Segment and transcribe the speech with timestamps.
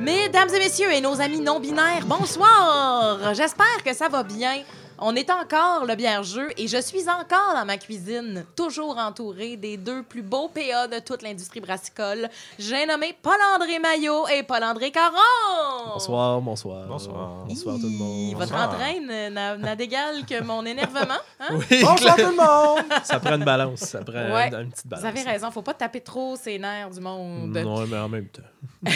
[0.00, 3.34] Mesdames et messieurs et nos amis non-binaires, bonsoir!
[3.34, 4.62] J'espère que ça va bien.
[5.02, 9.78] On est encore le bière-jeu et je suis encore dans ma cuisine, toujours entourée des
[9.78, 12.28] deux plus beaux PA de toute l'industrie brassicole.
[12.58, 15.14] J'ai nommé Paul-André Maillot et Paul-André Caron!
[15.94, 16.86] Bonsoir, bonsoir.
[16.86, 17.44] Bonsoir.
[17.46, 18.34] Bonsoir tout le monde.
[18.34, 18.68] Votre Bonsoir.
[18.74, 21.14] entraîne n'a n'a d'égal que mon énervement.
[21.40, 21.48] hein?
[21.50, 22.84] Oui, Bonsoir tout le monde!
[23.02, 24.48] ça prend une balance, ça prend Ouais.
[24.48, 25.02] une, une petite balance.
[25.02, 27.56] Vous avez raison, faut pas taper trop ses nerfs du monde.
[27.56, 28.42] Non, mais en même temps.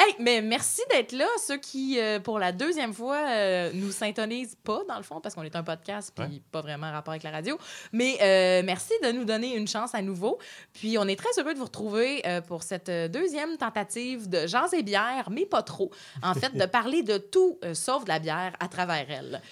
[0.00, 4.56] Hey, mais merci d'être là, ceux qui, euh, pour la deuxième fois, euh, nous syntonisent
[4.62, 6.40] pas, dans le fond, parce qu'on est un podcast, puis Ouais.
[6.52, 7.58] pas vraiment rapport avec la radio.
[7.90, 10.38] Mais euh, merci de nous donner une chance à nouveau.
[10.72, 14.68] Puis on est très heureux de vous retrouver euh, pour cette deuxième tentative de Jean
[14.72, 15.90] et bière, mais pas trop.
[16.22, 19.42] En fait, de parler de tout sauf de la bière à travers elle.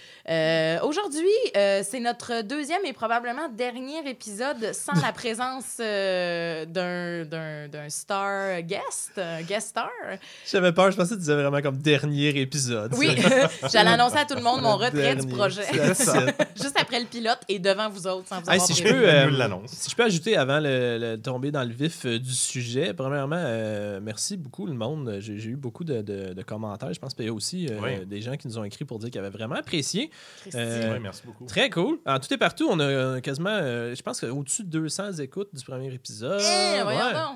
[0.84, 9.42] Aujourd'hui, c'est notre deuxième et probablement dernier épisode sans la présence d'un star guest, un
[9.42, 9.90] guest star.
[10.50, 12.94] J'avais peur, je pensais que tu disais vraiment comme dernier épisode.
[12.96, 13.08] Oui,
[13.72, 15.62] j'allais annoncer à tout le monde mon retrait du projet.
[16.56, 19.08] Juste après le pilote et devant vous autres, sans vous Hey, avoir si je peux,
[19.08, 22.94] euh, si je peux ajouter avant le, le- tomber dans le vif euh, du sujet,
[22.94, 25.16] premièrement, euh, merci beaucoup le monde.
[25.20, 26.92] J'ai eu beaucoup de, de- de commentaires.
[26.94, 28.06] Je pense qu'il y a aussi euh, Oui.
[28.06, 30.10] des gens qui nous ont écrit pour dire qu'ils avaient vraiment apprécié.
[30.54, 31.46] Euh, Oui, merci beaucoup.
[31.46, 31.98] Très cool.
[32.06, 35.64] En tout et partout, on a quasiment, euh, je pense, au-dessus de 200 écoutes du
[35.64, 36.40] premier épisode.
[36.40, 36.80] Eh,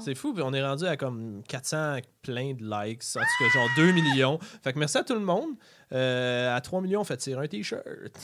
[0.05, 0.33] c'est fou.
[0.33, 3.03] Puis on est rendu à comme 400 plein de likes.
[3.17, 4.39] En tout cas, genre 2 millions.
[4.63, 5.51] Fait que merci à tout le monde.
[5.93, 7.83] Euh, à 3 millions, on fait tirer un T-shirt.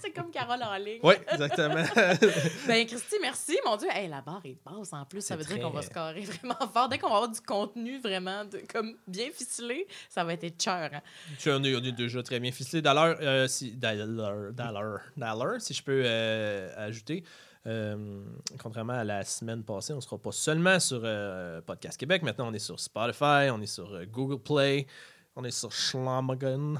[0.00, 1.00] C'est comme Carole en ligne.
[1.02, 1.82] oui, exactement.
[2.66, 3.58] Ben, Christy, merci.
[3.64, 5.20] Mon Dieu, hey, la barre est basse en plus.
[5.22, 6.88] Ça veut dire qu'on va scorer vraiment fort.
[6.88, 10.90] Dès qu'on va avoir du contenu vraiment de- comme bien ficelé, ça va être cheur.
[10.92, 11.00] hein.
[11.38, 12.82] Tu- on, est, on est déjà très bien ficelé.
[12.82, 13.70] D'ailleurs, euh, si
[15.74, 17.24] je peux euh, ajouter,
[17.68, 18.22] euh,
[18.58, 22.22] contrairement à la semaine passée, on ne sera pas seulement sur euh, Podcast Québec.
[22.22, 24.86] Maintenant, on est sur Spotify, on est sur euh, Google Play,
[25.36, 26.78] on est sur Schlamagen.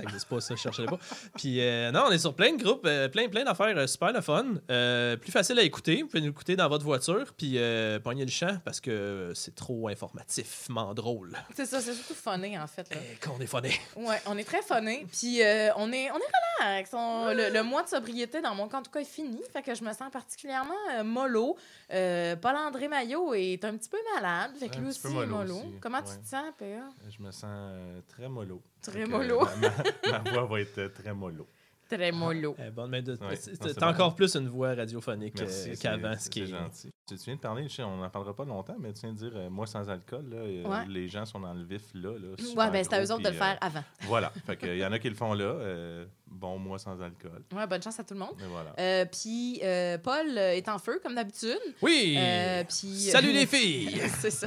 [0.00, 0.98] Ça n'existe pas, ça, je cherchais pas.
[1.36, 4.12] Puis, euh, non, on est sur plein de groupes, euh, plein, plein d'affaires euh, super
[4.12, 4.44] le fun.
[4.70, 6.02] Euh, plus facile à écouter.
[6.02, 9.54] Vous pouvez nous écouter dans votre voiture, puis euh, pogner le champ parce que c'est
[9.54, 11.36] trop informativement drôle.
[11.54, 12.88] C'est ça, c'est surtout funné, en fait.
[12.94, 12.96] Là.
[13.00, 13.72] Et qu'on est funné.
[13.96, 15.06] Ouais, on est très funné.
[15.12, 16.90] Puis euh, on, est, on est relax.
[16.94, 19.40] On- le, le mois de sobriété, dans mon cas, en tout cas, est fini.
[19.52, 21.56] Fait que je me sens particulièrement euh, mollo.
[21.92, 24.52] Euh, Paul-André Maillot est un petit peu malade.
[24.58, 26.64] Fait que lui aussi est mollo Comment tu te sens, PA?
[27.16, 28.60] Je me sens euh, très mollo.
[28.82, 29.42] Très mollo.
[29.46, 29.68] euh,
[30.10, 31.46] Ma, ma voix va être euh, très mollo.
[31.88, 32.54] Très mollo.
[32.58, 35.70] Eh, bon, mais Ouais, c'est- encore plus une voix radiophonique Merci.
[35.70, 36.90] euh, c'est- qu'avant, ce c'est qui est gentil.
[37.10, 39.32] Tu, tu viens de parler, on n'en parlera pas longtemps, mais tu viens de dire,
[39.34, 40.84] euh, moi sans alcool, là, euh, Ouais.
[40.88, 42.10] les gens sont dans le vif là.
[42.12, 43.82] là Ouais, super ben c'est à eux autres de le euh, faire avant.
[44.02, 44.32] Voilà.
[44.46, 45.44] Fait que, il y en a qui le font là.
[45.44, 47.42] euh, bon, moi sans alcool.
[47.52, 48.34] Ouais, bonne chance à tout le monde.
[48.38, 48.74] Voilà.
[48.78, 51.58] Euh, Puis euh, Paul est en feu, comme d'habitude.
[51.82, 52.14] Oui!
[52.18, 54.00] Euh, puis- Salut les filles!
[54.20, 54.46] c'est ça.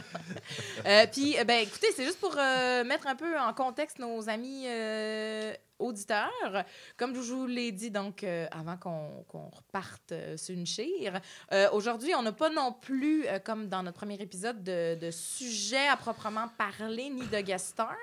[0.86, 4.64] Euh, Puis, ben, écoutez, c'est juste pour euh, mettre un peu en contexte nos amis
[4.68, 6.64] euh, auditeurs.
[6.98, 11.20] Comme je vous l'ai dit, donc, euh, avant qu'on reparte euh, sur une chire,
[11.52, 15.12] euh, aujourd'hui, on n'a pas non plus, euh, comme dans notre premier épisode, de, de
[15.12, 17.96] sujet à proprement parler, ni de guest star,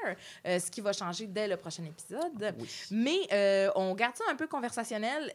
[0.46, 2.54] euh, ce qui va changer dès le prochain épisode.
[2.58, 2.68] Oui.
[2.90, 5.32] Mais euh, on garde ça un peu conversationnel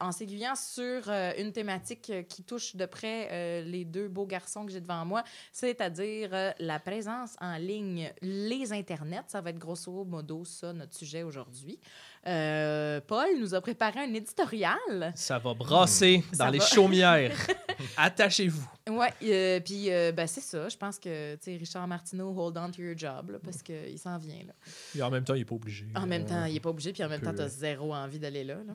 [0.00, 1.08] en s'aiguillant sur
[1.38, 6.30] une thématique qui touche de près les deux beaux garçons que j'ai devant moi, c'est-à-dire
[6.58, 9.24] la présence en ligne, les internets.
[9.28, 11.78] Ça va être grosso modo ça notre sujet aujourd'hui.
[12.26, 15.12] Euh, Paul nous a préparé un éditorial.
[15.14, 16.66] Ça va brasser Ça dans les va.
[16.66, 17.36] chaumières.
[17.96, 18.68] Attachez-vous.
[18.88, 20.68] Ouais, euh, puis euh, ben, c'est ça.
[20.68, 24.44] Je pense que Richard Martineau, hold on to your job, là, parce qu'il s'en vient.
[24.46, 24.52] Là.
[24.96, 25.86] Et en même temps, il n'est pas obligé.
[25.94, 27.48] En même temps, il n'est pas obligé, puis en même peu, temps, tu as euh,
[27.48, 28.74] zéro envie d'aller là, là.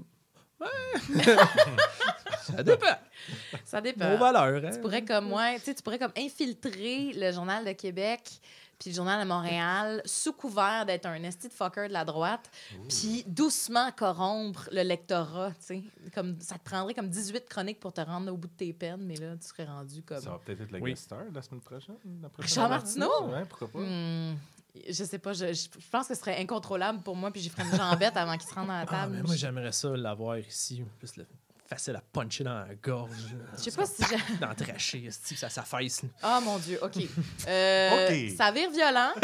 [2.44, 2.98] Ça dépend.
[3.66, 4.10] Ça dépend.
[4.10, 4.64] Nos valeurs.
[4.64, 4.72] Hein?
[4.74, 8.22] Tu pourrais comme moi, tu pourrais comme infiltrer le journal de Québec
[8.84, 12.50] puis le journal de Montréal sous couvert d'être un esti de fucker de la droite,
[12.90, 15.84] puis doucement corrompre le lectorat, tu sais.
[16.14, 19.06] Comme ça te prendrait comme 18 chroniques pour te rendre au bout de tes peines,
[19.06, 20.92] mais là tu serais rendu comme Ça va peut-être être le Oui.
[20.92, 21.96] guest star la semaine prochaine.
[22.22, 22.70] la prochaine Richard.
[22.70, 23.28] Martineau?
[23.30, 23.80] Ouais, pourquoi pas?
[23.80, 24.36] Hmm,
[24.90, 27.64] je sais pas, je, je- pense que ce serait incontrôlable pour moi puis j'y ferais
[27.64, 29.14] une jambette avant qu'il se rende à la Ah, table.
[29.16, 30.84] mais moi, j'aimerais ça l'avoir ici.
[31.00, 31.26] Plus le-
[31.74, 33.10] facile à puncher dans la gorge.
[33.58, 36.02] je sais pas si j'ai- Dans le trachée, esti, ça s'affaisse.
[36.22, 36.94] Ah mon Dieu, OK.
[37.48, 38.38] Euh, OK.
[38.38, 39.12] Ça vire violent.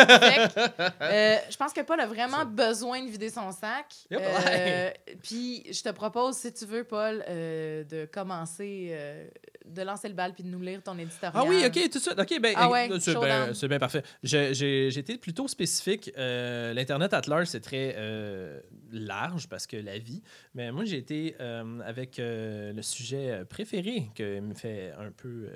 [1.01, 3.86] Euh, je pense que Paul a vraiment besoin de vider son sac.
[4.12, 4.22] Yep.
[4.22, 4.92] Euh,
[5.24, 9.28] Puis je te propose, si tu veux, Paul, euh, de commencer, euh,
[9.69, 11.31] de lancer le bal puis de nous lire ton éditorial.
[11.36, 12.19] Ah oui, ok, tout de suite.
[12.19, 13.48] Ok, ben, Ah ouais, c'est showdown.
[13.48, 14.04] ben, c'est bien parfait.
[14.24, 16.12] Été plutôt spécifique.
[16.18, 18.60] Euh, L'Internet at large, c'est très euh,
[18.92, 20.21] large parce que la vie.
[20.54, 25.48] Mais moi, j'ai été euh, avec le sujet préféré qui me fait un peu.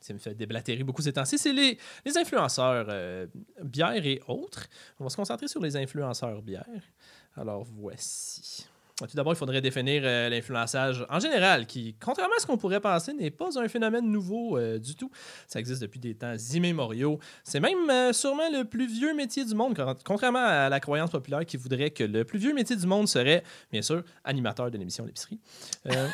[0.00, 3.26] ça me fait déblatérer beaucoup ces temps-ci, c'est les, les influenceurs euh,
[3.62, 4.66] bière et autres.
[4.98, 6.66] On va se concentrer sur les influenceurs bière.
[7.36, 8.66] Alors, voici.
[8.98, 12.78] Tout d'abord, il faudrait définir euh, l'influençage en général, qui, contrairement à ce qu'on pourrait
[12.80, 15.10] penser, n'est pas un phénomène nouveau euh, du tout.
[15.48, 17.18] Ça existe depuis des temps immémoriaux.
[17.42, 21.10] C'est même euh, sûrement le plus vieux métier du monde, con- contrairement à la croyance
[21.10, 23.42] populaire qui voudrait que le plus vieux métier du monde serait,
[23.72, 25.40] bien sûr, animateur de l'émission L'épicerie.
[25.86, 26.08] Euh,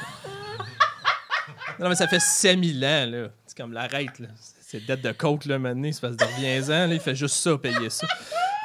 [1.81, 3.29] non, mais ça fait 5000 ans, là.
[3.47, 4.29] C'est comme l'arrête, là.
[4.61, 7.57] C'est dette de côte, là, maintenant, c'est parce que reviens-en, là, il fait juste ça,
[7.59, 8.07] payer ça.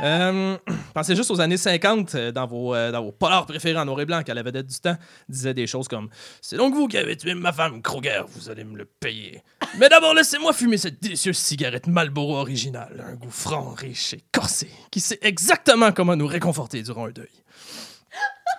[0.01, 0.57] Euh,
[0.93, 4.01] pensez juste aux années 50, euh, dans vos, euh, dans vos polars préférés en noir
[4.01, 4.97] et blanc, qu'à la vedette du temps
[5.29, 6.09] disait des choses comme
[6.41, 9.43] C'est donc vous qui avez tué ma femme, Kroger, vous allez me le payer.
[9.79, 14.69] Mais d'abord, laissez-moi fumer cette délicieuse cigarette Marlboro originale, un goût franc, riche et corsé,
[14.91, 17.27] qui sait exactement comment nous réconforter durant un deuil.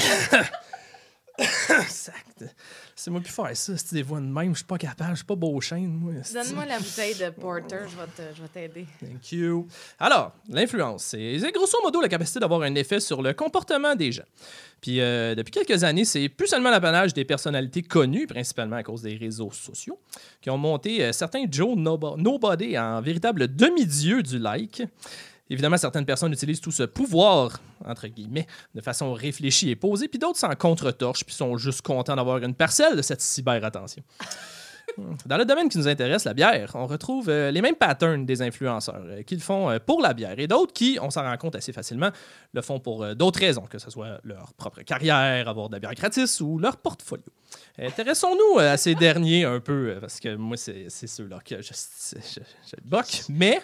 [1.88, 2.24] Sac
[3.04, 5.16] C'est moi plus faire ça, c'est des voix de même, je suis pas capable, je
[5.16, 6.14] suis pas beau chaîne, moi.
[6.32, 7.76] Donne-moi la bouteille de porter,
[8.34, 8.86] je vais t'aider.
[8.98, 9.66] Thank you.
[9.98, 14.22] Alors, l'influence, c'est grosso modo la capacité d'avoir un effet sur le comportement des gens.
[14.80, 19.02] Puis, euh, depuis quelques années, c'est plus seulement l'apanage des personnalités connues, principalement à cause
[19.02, 19.98] des réseaux sociaux,
[20.40, 24.82] qui ont monté euh, certains Joe Nobo- Nobody en véritable demi-dieu du like.
[25.50, 30.18] Évidemment, certaines personnes utilisent tout ce pouvoir, entre guillemets, de façon réfléchie et posée, puis
[30.18, 34.02] d'autres s'en contre-torchent, puis sont juste contents d'avoir une parcelle de cette cyber-attention.
[35.26, 38.42] Dans le domaine qui nous intéresse, la bière, on retrouve euh, les mêmes patterns des
[38.42, 41.36] influenceurs euh, qui le font euh, pour la bière et d'autres qui, on s'en rend
[41.36, 42.10] compte assez facilement,
[42.52, 45.80] le font pour euh, d'autres raisons, que ce soit leur propre carrière, avoir de la
[45.80, 47.24] bière gratis ou leur portfolio.
[47.78, 52.20] Intéressons-nous à ces derniers un peu, parce que moi, c'est c'est ceux-là que je, je,
[52.20, 53.22] je, je boque.
[53.28, 53.60] Mais,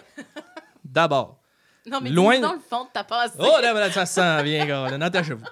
[0.83, 1.40] d'abord,
[1.85, 3.33] Non, mais Loin- dans le fond de ta pensée.
[3.39, 4.85] Oh, là, voilà, ça sent bien, gars.
[4.85, 5.43] Attachez-vous.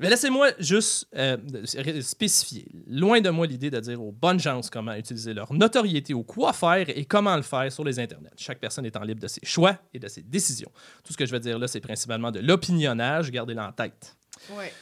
[0.00, 1.36] Mais laissez-moi juste euh,
[2.02, 2.66] spécifier.
[2.86, 6.52] Loin de moi l'idée de dire aux bonnes gens comment utiliser leur notoriété ou quoi
[6.52, 8.30] faire et comment le faire sur les internets.
[8.36, 10.70] Chaque personne étant libre de ses choix et de ses décisions.
[11.02, 13.32] Tout ce que je veux dire là, c'est principalement de l'opinionnage.
[13.32, 14.16] Gardez-le en tête.
[14.50, 14.72] Ouais.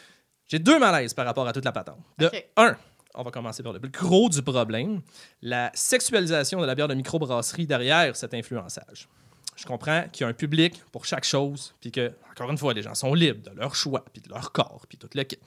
[0.49, 1.99] J'ai deux malaises par rapport à toute la patente.
[2.19, 2.77] De un,
[3.15, 5.01] on va commencer par le plus gros du problème,
[5.41, 9.09] la sexualisation de la bière de microbrasserie derrière cet influençage.
[9.57, 12.75] Je comprends qu'il y a un public pour chaque chose, puis que, encore une fois,
[12.75, 15.39] les gens sont libres de leur choix, puis de leur corps, puis tout le kit.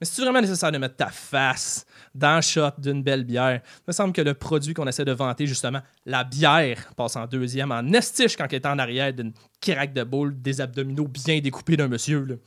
[0.00, 1.84] Mais c'est vraiment nécessaire de mettre ta face
[2.14, 3.60] dans le shot d'une belle bière?
[3.64, 7.26] Il me semble que le produit qu'on essaie de vanter, justement, la bière, passe en
[7.26, 11.40] deuxième en estiche quand elle est en arrière d'une craque de boule, des abdominaux bien
[11.40, 12.40] découpés d'un monsieur.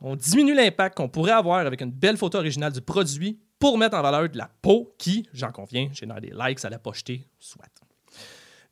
[0.00, 3.96] On diminue l'impact qu'on pourrait avoir avec une belle photo originale du produit pour mettre
[3.96, 7.64] en valeur de la peau qui, j'en conviens, génère des likes à la pocheter, soit.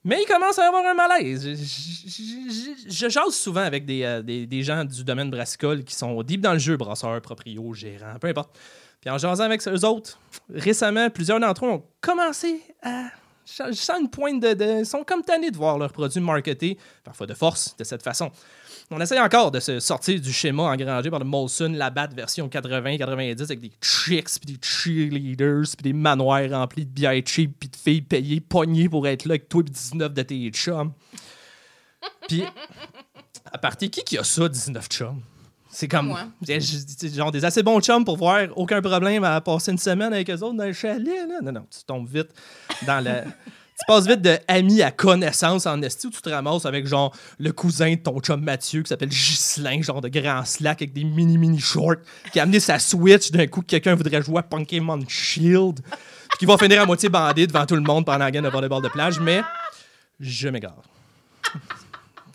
[0.05, 1.47] Mais il commence à avoir un malaise.
[1.47, 6.41] Je, jase souvent avec des, euh, des- des gens du domaine brassicole qui sont deep
[6.43, 8.57] dans le jeu, brasseurs, proprios, gérants, peu importe.
[9.01, 10.19] Puis en jasant avec eux autres,
[10.53, 13.07] récemment, plusieurs d'entre eux ont commencé à.
[13.47, 17.27] Je sens une pointe de, Ils sont comme tannés de voir leurs produits marketés, parfois
[17.27, 18.31] de force, de cette façon.
[18.91, 23.43] On essaye encore de se sortir du schéma engrangé par le Molson Labatt version 80-90
[23.43, 27.77] avec des chicks, puis des cheerleaders, puis des manoirs remplis de bière cheap, puis de
[27.77, 30.93] filles payées, pognées pour être là avec toi, puis 19 de tes chums.
[32.29, 32.45] Puis,
[33.51, 35.23] à partir qui qui a ça, 19 chums?
[35.75, 36.17] C'est comme.
[36.43, 36.61] J'ai-
[37.15, 40.35] Genre des assez bons chums pour voir aucun problème à passer une semaine avec eux
[40.35, 41.29] autres dans le chalet.
[41.29, 41.41] Là.
[41.43, 42.29] Non, non, tu tombes vite
[42.87, 43.25] dans la.
[43.77, 47.13] Tu passes vite de ami à connaissance en esti où tu te ramasses avec genre
[47.41, 51.03] le cousin de ton chum Mathieu qui s'appelle Ghislain, genre de grand slack avec des
[51.03, 51.97] mini mini shorts,
[52.33, 56.39] qui a amené sa Switch d'un coup que quelqu'un voudrait jouer à Pokémon Shield, puis
[56.39, 58.81] qui va finir à moitié bandé devant tout le monde pendant la game de volleyball
[58.81, 59.43] de plage, mais
[60.21, 60.81] je m'égare.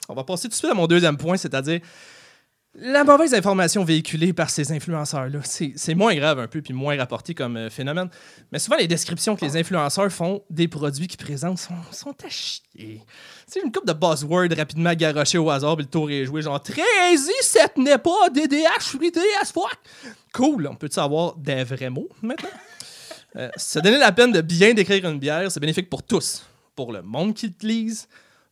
[0.10, 1.80] On va passer tout de suite à mon deuxième point, c'est-à-dire
[2.76, 7.34] la mauvaise information véhiculée par ces influenceurs-là, c'est moins grave un peu, puis moins rapporté
[7.34, 8.10] comme euh, phénomène.
[8.52, 12.30] Mais souvent, les descriptions que les influenceurs font des produits qu'ils présentent sont, sont à
[12.30, 13.02] chier.
[13.48, 16.62] C'est une coupe de buzzwords rapidement garochés au hasard, puis le tour est joué, genre
[16.62, 19.78] très easy, cette n'est pas DDH frité as fuck.
[20.32, 22.50] Cool, on peut-tu avoir des vrais mots maintenant?
[23.36, 26.46] Euh, se donner la peine de bien décrire une bière, c'est bénéfique pour tous.
[26.76, 28.08] Pour le monde qui utilise,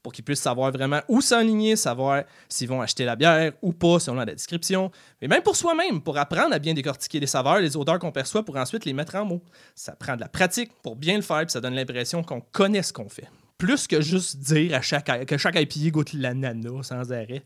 [0.08, 4.00] pour qu'ils puissent savoir vraiment où s'enligner, savoir s'ils vont acheter la bière ou pas
[4.00, 4.90] selon la description,
[5.22, 8.42] mais même pour soi-même, pour apprendre à bien décortiquer les saveurs, les odeurs qu'on perçoit
[8.46, 9.42] pour ensuite les mettre en mots.
[9.76, 12.84] Ça prend de la pratique pour bien le faire, puis ça donne l'impression qu'on connaît
[12.84, 13.28] ce qu'on fait.
[13.58, 17.44] Plus que juste dire à chaque, que chaque IPA goûte l'ananas sans arrêt.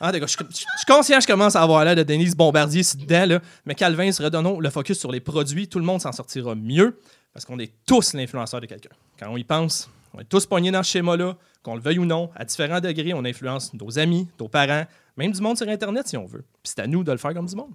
[0.00, 3.74] Cas, je, suis- conscient je commence à avoir l'air de Denise Bombardier dedans, là, mais
[3.74, 6.98] Calvin, redonnons le focus sur les produits, tout le monde s'en sortira mieux
[7.34, 8.88] parce qu'on est tous l'influenceur de quelqu'un.
[9.18, 12.06] Quand on y pense, on est tous pognés dans ce schéma-là, qu'on le veuille ou
[12.06, 16.08] non, à différents degrés, on influence nos amis, nos parents, même du monde sur Internet
[16.08, 16.44] si on veut.
[16.62, 17.74] Puis c'est à nous de le faire comme du monde.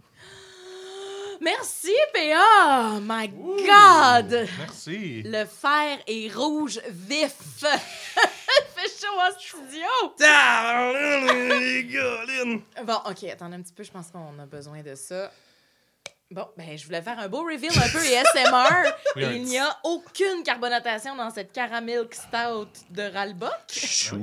[1.39, 2.99] Merci, PA!
[3.01, 4.47] My God!
[4.59, 5.23] Merci.
[5.23, 7.63] Le fer est rouge vif.
[7.63, 9.87] Il fait chaud en studio.
[12.85, 13.83] Bon, OK, attends un petit peu.
[13.83, 15.31] Je pense qu'on a besoin de ça.
[16.31, 18.89] Bon, ben, je voulais faire un beau reveal un peu ASMR.
[19.35, 23.51] Il n'y a aucune carbonatation dans cette caramel stout de Ralbock.
[23.69, 24.17] Chou.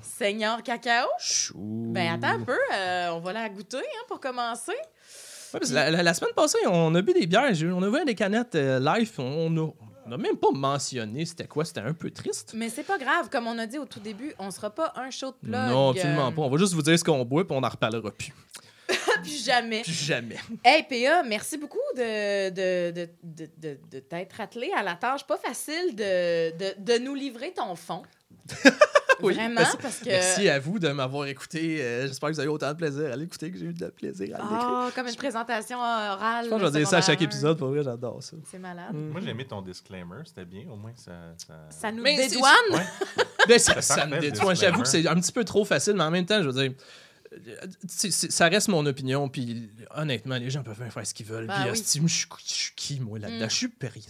[0.00, 1.08] Seigneur cacao.
[1.18, 1.56] Chou.
[1.92, 2.56] Ben, attends un peu.
[2.74, 4.70] euh, on va la goûter hein, pour commencer.
[4.72, 7.50] Ouais, parce que la, la- la semaine passée, on a bu des bières.
[7.74, 9.10] On a vu des canettes euh, live.
[9.18, 9.70] On a-
[10.06, 11.64] on n'a même pas mentionné c'était quoi.
[11.64, 12.52] C'était un peu triste.
[12.54, 13.28] Mais c'est pas grave.
[13.28, 15.52] Comme on a dit au tout début, on sera pas un show de plug.
[15.68, 16.42] non, absolument euh, pas.
[16.42, 18.32] On va juste vous dire ce qu'on boit, puis on n'en reparlera plus.
[19.22, 19.82] Plus jamais.
[19.82, 20.36] Plus jamais.
[20.64, 25.26] Hey, PA, merci beaucoup de, de, de, de, de, de t'être attelé à la tâche
[25.26, 28.02] pas facile de, de, de nous livrer ton fond.
[29.22, 29.76] Oui, Vraiment, merci.
[29.80, 30.08] parce que.
[30.08, 31.78] Merci à vous de m'avoir écouté.
[31.82, 34.34] Euh, J'espère que vous avez autant de plaisir à l'écouter que j'ai eu de plaisir
[34.34, 34.58] à l'écrire.
[34.62, 36.44] Ah, comme une présentation orale.
[36.46, 37.58] Je pense que je vais dire ça à chaque épisode.
[37.58, 38.36] Pour vrai, j'adore ça.
[38.50, 38.94] C'est malade.
[38.94, 39.10] Mm.
[39.10, 40.22] Moi, j'ai aimé ton disclaimer.
[40.24, 40.62] C'était bien.
[40.70, 41.12] Au moins, ça.
[41.36, 41.54] ça...
[41.68, 42.50] Ça nous Mais dédouane.
[42.72, 42.84] Ouais.
[43.48, 44.48] Ben, ça, Ça ça détruit.
[44.50, 46.62] des J'avoue que c'est un petit peu trop facile, mais en même temps, je veux
[46.62, 46.72] dire,
[47.86, 49.28] ça reste mon opinion.
[49.28, 51.46] Puis honnêtement, les gens peuvent faire ce qu'ils veulent.
[51.46, 52.08] Ben puis oui.
[52.08, 53.46] je suis qui, moi, là-dedans?
[53.46, 53.50] Mm.
[53.50, 53.54] Je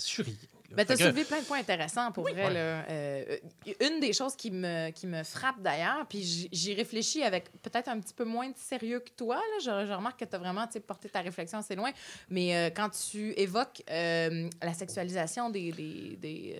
[0.00, 0.35] suis rien.
[0.73, 2.47] Ben, Fait que- soulevé plein de points intéressants pour vrai.
[2.47, 2.53] Ouais.
[2.55, 2.85] Là.
[2.91, 3.37] Euh,
[3.81, 6.23] une des choses qui me, qui me frappe d'ailleurs, puis
[6.53, 9.37] j'y- réfléchis avec peut-être un petit peu moins de sérieux que toi.
[9.37, 9.59] Là.
[9.61, 11.91] Je, je remarque que tu as vraiment tu porté ta réflexion assez loin.
[12.29, 16.57] Mais euh, quand tu évoques euh, la sexualisation des, des, des,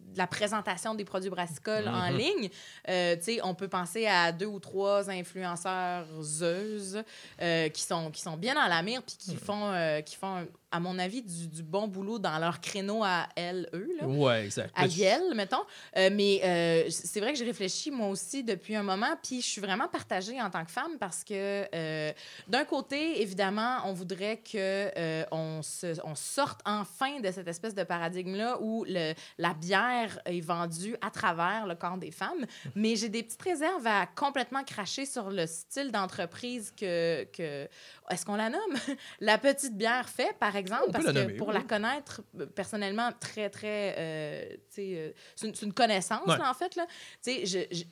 [0.00, 2.16] de la présentation des produits brassicoles en Mhm.
[2.18, 2.50] ligne,
[2.88, 6.06] euh, tu sais, on peut penser à deux ou trois influenceurs
[7.40, 10.46] euh, qui, sont, qui sont bien dans la mire puis qui, font, euh, qui font,
[10.70, 13.88] à mon avis, du, du bon boulot dans leur créneau à elles, eux.
[14.00, 14.72] Là Ouais, exact.
[14.74, 15.64] à Yale, mettons.
[15.96, 19.46] Euh, mais euh, c'est vrai que j'ai réfléchi moi aussi depuis un moment, puis je
[19.46, 22.12] suis vraiment partagée en tant que femme parce que euh,
[22.48, 24.90] d'un côté, évidemment, on voudrait que
[25.32, 30.40] on, se, on sorte enfin de cette espèce de paradigme-là où le, la bière est
[30.40, 32.46] vendue à travers le corps des femmes.
[32.74, 37.68] Mais j'ai des petites réserves à complètement cracher sur le style d'entreprise que, que
[38.10, 38.60] est-ce qu'on la nomme?
[39.20, 41.54] La petite bière fait, par exemple, parce que nommer, pour oui.
[41.54, 42.22] la connaître
[42.54, 46.38] personnellement très très euh, tu sais, euh, c'est une, une connaissance Ouais.
[46.38, 46.78] là, en fait
[47.26, 47.32] il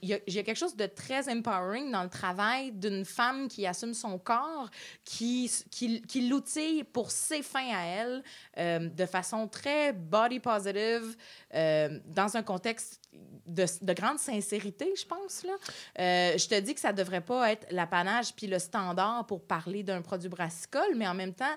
[0.02, 3.48] y, a- il y a quelque chose de très empowering dans le travail d'une femme
[3.48, 4.68] qui assume son corps
[5.04, 8.22] qui qui, qui l'outille pour ses fins à elle
[8.58, 11.16] euh, de façon très body positive
[11.54, 13.00] euh, dans un contexte
[13.46, 15.42] de, de grande sincérité, je pense.
[15.44, 15.52] Là.
[15.98, 19.82] Euh, je te dis que ça devrait pas être l'apanage puis le standard pour parler
[19.82, 21.56] d'un produit brassicole, mais en même temps,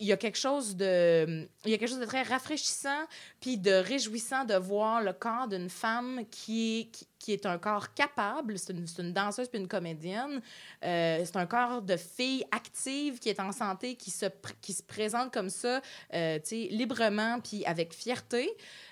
[0.00, 3.04] il y a quelque chose de il y a quelque chose de très rafraîchissant
[3.40, 7.94] puis de réjouissant de voir le corps d'une femme qui qui, qui est un corps
[7.94, 10.40] capable c'est une, danseuse puis une comédienne
[10.84, 14.72] Euh, c'est un corps de fille active qui est en santé qui se pr- qui
[14.72, 15.80] se présente comme ça
[16.14, 18.48] euh, tu sais librement puis avec fierté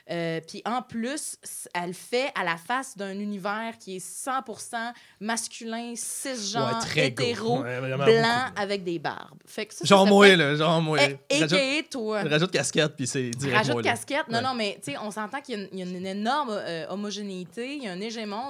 [0.08, 1.36] Euh, puis en plus
[1.74, 7.80] elle fait à la face d'un univers qui est 100% masculin cisgenre Ouais, hétéro Ouais,
[7.80, 8.62] blanc beaucoup.
[8.62, 10.54] avec des barbes fait que ça, Genre moi, là.
[10.54, 10.98] Genre moi.
[10.98, 12.22] Rajoute, AKA toi.
[12.22, 13.90] rajoute casquette, puis c'est direct Rajoute moi, là.
[13.90, 14.28] casquette.
[14.28, 16.06] Non, non, mais tu sais, on s'entend qu'il y a une, il y a une
[16.06, 17.76] énorme euh, homogénéité.
[17.76, 18.00] Il y a un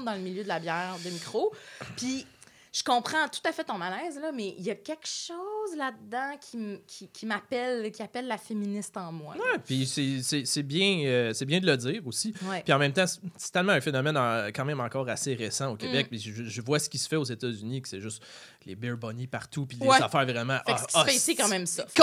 [0.03, 1.53] dans le milieu de la bière de micro.
[1.97, 2.27] Puis
[2.73, 6.37] je comprends tout à fait ton malaise, là, mais il y a quelque chose là-dedans
[6.39, 9.35] qui, qui, qui m'appelle, qui appelle la féministe en moi.
[9.35, 12.35] Ouais, puis c'est- bien, euh, c'est bien de le dire aussi.
[12.45, 12.61] Ouais.
[12.63, 14.15] Puis en même temps, c'est- tellement un phénomène
[14.55, 15.79] quand même encore assez récent au Mm.
[15.79, 16.07] Québec.
[16.11, 18.23] Puis je, je vois ce qui se fait aux États-Unis, que c'est juste
[18.67, 19.97] les beer bunnies partout, puis des Ouais.
[20.03, 20.59] affaires vraiment.
[20.67, 21.97] Fait que ce qui se fait ici, quand même, soft.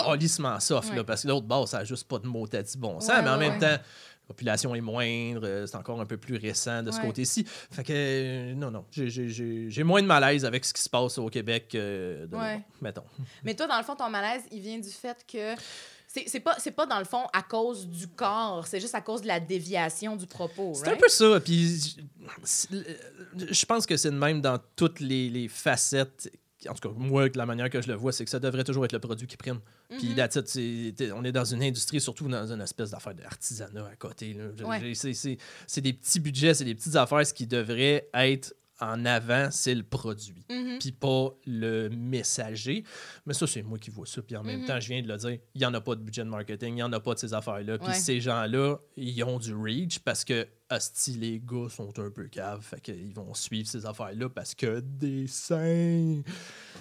[0.59, 2.99] Soft, là, parce que l'autre base, ça n'a juste pas de mot à dit bon
[2.99, 3.11] sens.
[3.23, 3.77] Mais en même temps,
[4.33, 7.05] population est moindre, euh, c'est encore un peu plus récent de ce Ouais.
[7.05, 7.45] côté-ci.
[7.71, 11.27] Fait que, euh, non, non, j'ai- moins de malaise avec ce qui se passe au
[11.29, 12.61] Québec, euh, de Ouais.
[12.81, 13.03] mettons.
[13.43, 15.55] Mais toi, dans le fond, ton malaise, il vient du fait que.
[16.15, 19.27] C'est pas, pas, dans le fond, à cause du corps, c'est juste à cause de
[19.27, 20.73] la déviation du propos.
[20.75, 21.39] C'est un peu ça.
[21.39, 21.95] Puis
[23.49, 26.31] je pense que c'est le même dans toutes les, les facettes.
[26.69, 28.85] En tout cas, moi, la manière que je le vois, c'est que ça devrait toujours
[28.85, 29.59] être le produit qui prime.
[29.89, 30.15] Puis, Mhm.
[30.15, 33.85] that's it, c'est- t'es- on est dans une industrie, surtout dans une espèce d'affaire d'artisanat
[33.91, 34.33] à côté.
[34.33, 34.45] là.
[34.67, 34.93] Ouais.
[34.95, 37.25] c'est- des petits budgets, c'est des petites affaires.
[37.25, 40.43] Ce qui devrait être en avant, c'est le produit.
[40.49, 40.79] Mhm.
[40.79, 42.83] Puis pas le messager.
[43.25, 44.21] Mais ça, c'est moi qui vois ça.
[44.21, 44.65] Puis en même Mhm.
[44.67, 46.69] temps, je viens de le dire, il n'y en a pas de budget de marketing,
[46.69, 47.77] il n'y en a pas de ces affaires-là.
[47.77, 47.93] Puis Ouais.
[47.93, 52.61] ces gens-là, ils ont du reach parce que, hostie, les gars sont un peu caves.
[52.61, 56.21] Fait qu'ils vont suivre ces affaires-là parce que des seins.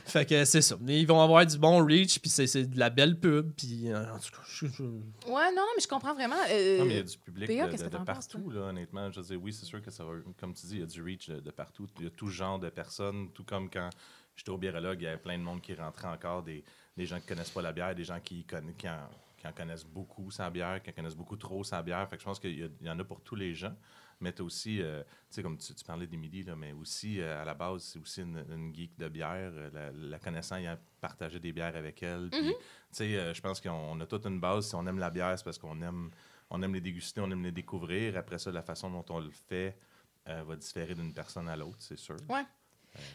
[0.05, 0.77] Fait que c'est ça.
[0.81, 3.53] Mais ils vont avoir du bon reach, puis c'est c'est de la belle pub.
[3.57, 6.37] Puis euh, en tout cas, je- je- Ouais, non, non, mais je comprends vraiment.
[6.51, 8.61] euh, Non, mais il y a du public PA, de, de- de penses, partout, là,
[8.63, 9.11] honnêtement.
[9.11, 10.13] Je veux dire, oui, c'est sûr que ça va.
[10.39, 11.87] Comme tu dis, il y a du reach de, de partout.
[11.99, 13.91] Il y a tout genre de personnes, tout comme quand
[14.37, 16.65] j'étais au biérologue, il y avait plein de monde qui rentrait encore des,
[16.97, 19.09] des gens qui connaissent pas la bière, des gens qui, qui, en,
[19.43, 22.09] qui en connaissent beaucoup sans bière, qui en connaissent beaucoup trop sans bière.
[22.09, 23.75] Fait que je pense qu'il y, en a pour tous les gens.
[24.21, 27.43] Mais tu aussi, euh, tu sais, comme tu, tu parlais d'Émilie, là, mais aussi, euh,
[27.43, 29.51] à la base, c'est aussi une, une geek de bière.
[29.53, 32.31] euh, La, la connaissant, il a partagé des bières avec elle.
[32.31, 32.55] Puis, tu
[32.93, 34.69] sais, euh, je pense qu'on on a toute une base.
[34.69, 36.11] Si on aime la bière, c'est parce qu'on aime,
[36.51, 38.17] on aime les déguster, on aime les découvrir.
[38.17, 39.77] Après ça, la façon dont on le fait
[40.25, 42.17] va différer d'une personne à l'autre, c'est sûr.
[42.29, 42.45] Ouais.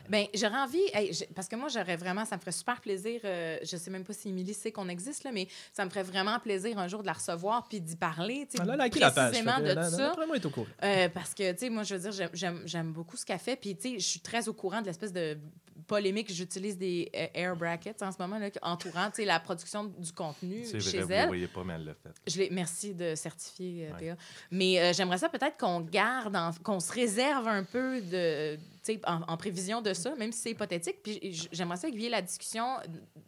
[0.10, 3.22] Ben, j'aurais envie, hey, parce que moi, j'aurais vraiment, ça me ferait super plaisir.
[3.26, 6.04] euh, je sais même pas si Émilie sait qu'on existe, là, mais ça me ferait
[6.04, 9.00] vraiment plaisir un jour de la recevoir puis d'y parler, tu sais, Elle a liké
[9.00, 9.30] la page?
[9.32, 10.12] précisément de la- ça.
[10.46, 10.68] Au courant.
[10.84, 12.28] Euh, parce que, tu sais, moi, je veux dire,
[12.66, 13.56] j'aime beaucoup ce qu'elle fait.
[13.56, 15.38] Puis, tu sais, je suis très au courant de l'espèce de
[15.86, 16.32] polémique.
[16.34, 21.00] J'utilise des euh, air brackets en ce moment, là, entourant, la production du contenu chez
[21.00, 21.28] vrai, vous elle.
[21.28, 22.10] voyez pas, mais elle l'a fait.
[22.28, 24.00] Je merci de certifier, euh, Ouais.
[24.00, 24.18] Théa.
[24.52, 28.58] Mais euh, j'aimerais ça peut-être qu'on garde, en- qu'on se réserve un peu de,
[29.06, 30.98] en, en prévision de ça, même si c'est hypothétique.
[31.04, 32.66] Puis j'aimerais ça aiguiller la discussion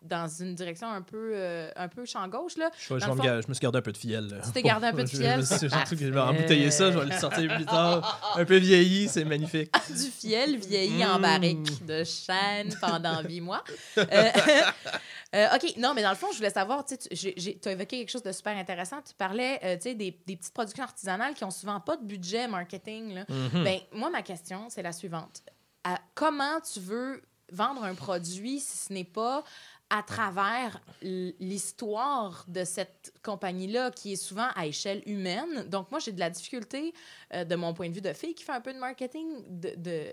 [0.10, 2.58] dans une direction un peu, euh, un peu champ gauche.
[2.58, 2.70] Là.
[2.78, 3.98] Je, je Dans vais le me fond- gar- je me suis gardé un peu de
[3.98, 4.28] fiel.
[4.28, 4.38] là.
[4.44, 7.56] Tu t'es gardé un peu de fiel, je- vais embouteiller ça, je vais le sortir
[7.56, 8.36] plus tard.
[8.36, 9.72] Un peu vieilli, c'est magnifique.
[9.90, 11.22] du fiel vieilli en Mm.
[11.22, 13.64] barrique de chêne pendant huit mois.
[13.98, 14.04] Euh,
[15.36, 18.24] euh, OK, non, mais dans le fond, je voulais savoir, tu as évoqué quelque chose
[18.24, 18.98] de super intéressant.
[19.08, 23.14] Tu parlais euh, des, des petites productions artisanales qui ont souvent pas de budget marketing.
[23.14, 23.26] Là.
[23.30, 23.64] Mhm.
[23.64, 25.42] Ben, moi, ma question, c'est la suivante.
[25.84, 29.44] À- comment tu veux vendre un produit si ce n'est pas
[29.90, 35.68] à travers l'histoire de cette compagnie-là qui est souvent à échelle humaine.
[35.68, 36.94] Donc, moi, j'ai de la difficulté,
[37.34, 40.12] euh, de mon point de vue de fille qui fait un peu de marketing, de,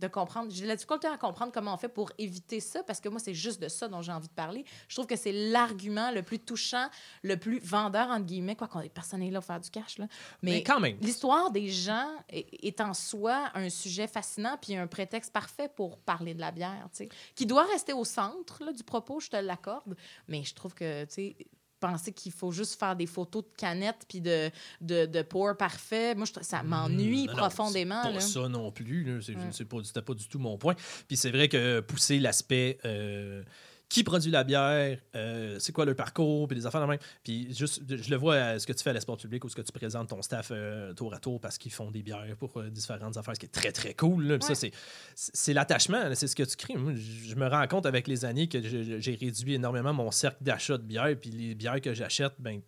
[0.00, 0.50] de comprendre.
[0.52, 3.34] J'ai la difficulté à comprendre comment on fait pour éviter ça parce que moi, c'est
[3.34, 4.64] juste de ça dont j'ai envie de parler.
[4.88, 6.88] Je trouve que c'est l'argument le plus touchant,
[7.22, 9.98] le plus vendeur, entre guillemets, quoi qu'on ait personne n'est là pour faire du cash.
[9.98, 10.06] Là.
[10.42, 10.96] Mais quand même.
[11.00, 15.98] L'histoire des gens est, est en soi un sujet fascinant puis un prétexte parfait pour
[15.98, 19.30] parler de la bière, tu sais, qui doit rester au centre là, du propos, je
[19.30, 19.96] te l'accorde,
[20.28, 21.36] mais je trouve que, tu sais,
[21.80, 24.50] penser qu'il faut juste faire des photos de canettes puis de,
[24.80, 28.02] de, de pour parfait, moi, je, ça m'ennuie non, profondément.
[28.02, 28.14] C'est là.
[28.14, 29.04] pas ça non plus.
[29.04, 29.20] là.
[29.20, 29.40] C'est- Ouais.
[29.50, 30.74] c'est pas, C'était pas du tout mon point.
[31.08, 33.42] Puis c'est vrai que pousser l'aspect euh,
[33.88, 36.98] qui produit la bière, euh, c'est quoi le parcours, puis des affaires de même.
[37.22, 39.54] Puis juste, je le vois à ce que tu fais à l'espace public ou ce
[39.54, 42.56] que tu présentes ton staff euh, tour à tour parce qu'ils font des bières pour
[42.58, 44.24] euh, différentes affaires, ce qui est très, très cool.
[44.26, 44.38] là.
[44.38, 44.54] Puis Ouais.
[44.54, 44.68] ça,
[45.14, 46.76] c'est- l'attachement, c'est ce que tu crées.
[46.76, 50.76] Moi, je me rends compte avec les années que j'ai réduit énormément mon cercle d'achat
[50.78, 52.60] de bières, puis les bières que j'achète, ben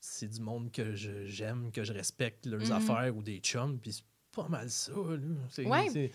[0.00, 2.72] c'est du monde que j'aime, que je respecte leurs Mhm.
[2.72, 4.04] affaires ou des chums, puis c'est
[4.34, 4.92] pas mal ça.
[4.92, 5.18] Là.
[5.50, 6.10] C'est- Ouais.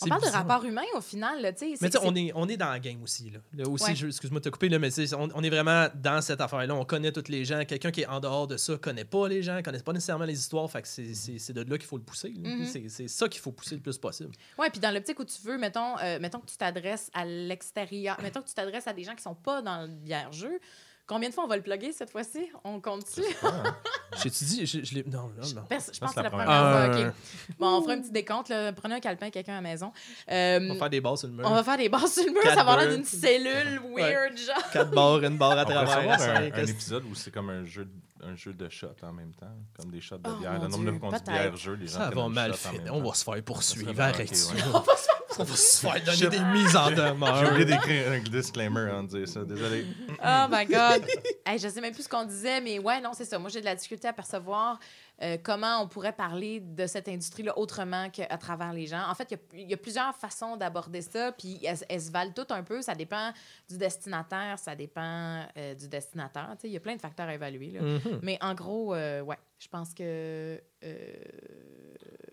[0.00, 1.50] On parle de rapport humain au final, là.
[1.60, 3.30] Mais tu sais, on est, on est dans la game aussi.
[3.30, 3.38] Là.
[3.54, 3.90] Là aussi, Ouais.
[4.08, 6.74] excuse-moi de te couper, là, mais on, on est vraiment dans cette affaire-là.
[6.74, 7.64] On connaît tous les gens.
[7.64, 10.38] Quelqu'un qui est en dehors de ça connaît pas les gens, connaît pas nécessairement les
[10.38, 10.70] histoires.
[10.70, 12.30] Fait que c'est, c'est de là qu'il faut le pousser.
[12.36, 12.66] Mhm.
[12.66, 14.30] C'est, c'est ça qu'il faut pousser le plus possible.
[14.58, 18.18] Oui, puis dans l'optique où tu veux, mettons, euh, mettons que tu t'adresses à l'extérieur,
[18.22, 20.58] mettons que tu t'adresses à des gens qui sont pas dans le bière-jeu.
[21.06, 22.48] Combien de fois on va le plugger cette fois-ci?
[22.64, 23.22] On compte-tu?
[24.22, 24.66] J'ai-tu dit?
[24.66, 25.62] Je, je l'ai- non, non, non.
[25.68, 27.06] Pers- Je pense que c'est la la première première fois.
[27.08, 27.56] OK.
[27.58, 28.48] Bon, on fera un petit décompte.
[28.50, 28.72] Là.
[28.72, 29.92] Prenez un calepin, quelqu'un à la maison.
[30.30, 31.44] Euh, On va faire des barres sur le mur.
[31.46, 32.42] on va faire des barres sur le mur.
[32.42, 34.70] Quatre Ça va l'air d'une cellule weird, genre.
[34.72, 35.88] Quatre barres, une barre à On travers.
[35.92, 38.86] savoir un, cinq, un épisode où c'est comme un jeu, de- un jeu de shots
[39.02, 40.52] en même temps, comme des shots de Oh, bière.
[40.52, 42.94] mon Le nombre de Dieu, bière-jeu, les gens Ça va un mal finir.
[42.94, 43.88] On va se faire poursuivre.
[43.88, 44.30] Ça serait Arrête
[44.74, 44.84] ok,
[45.32, 45.44] ça.
[45.44, 47.48] va se faire donner des mises en J'ai demeure.
[47.50, 49.44] oublié d'écrire un disclaimer en disant ça.
[49.44, 49.86] Désolé.
[50.24, 51.04] Oh my God.
[51.44, 53.38] Hey, je sais même plus ce qu'on disait, mais ouais, non, c'est ça.
[53.38, 54.78] Moi, j'ai de la difficulté à percevoir
[55.22, 59.02] euh, comment on pourrait parler de cette industrie-là autrement qu'à travers les gens.
[59.08, 62.00] En fait, il y a- il y, a plusieurs façons d'aborder ça, puis elles, elles
[62.00, 62.80] se valent toutes un peu.
[62.80, 63.32] Ça dépend
[63.68, 67.70] du destinataire, ça dépend euh, du sais, Il y a plein de facteurs à évaluer.
[67.72, 67.80] là.
[67.82, 68.20] Mhm.
[68.22, 70.60] Mais en gros, euh, ouais, je pense que.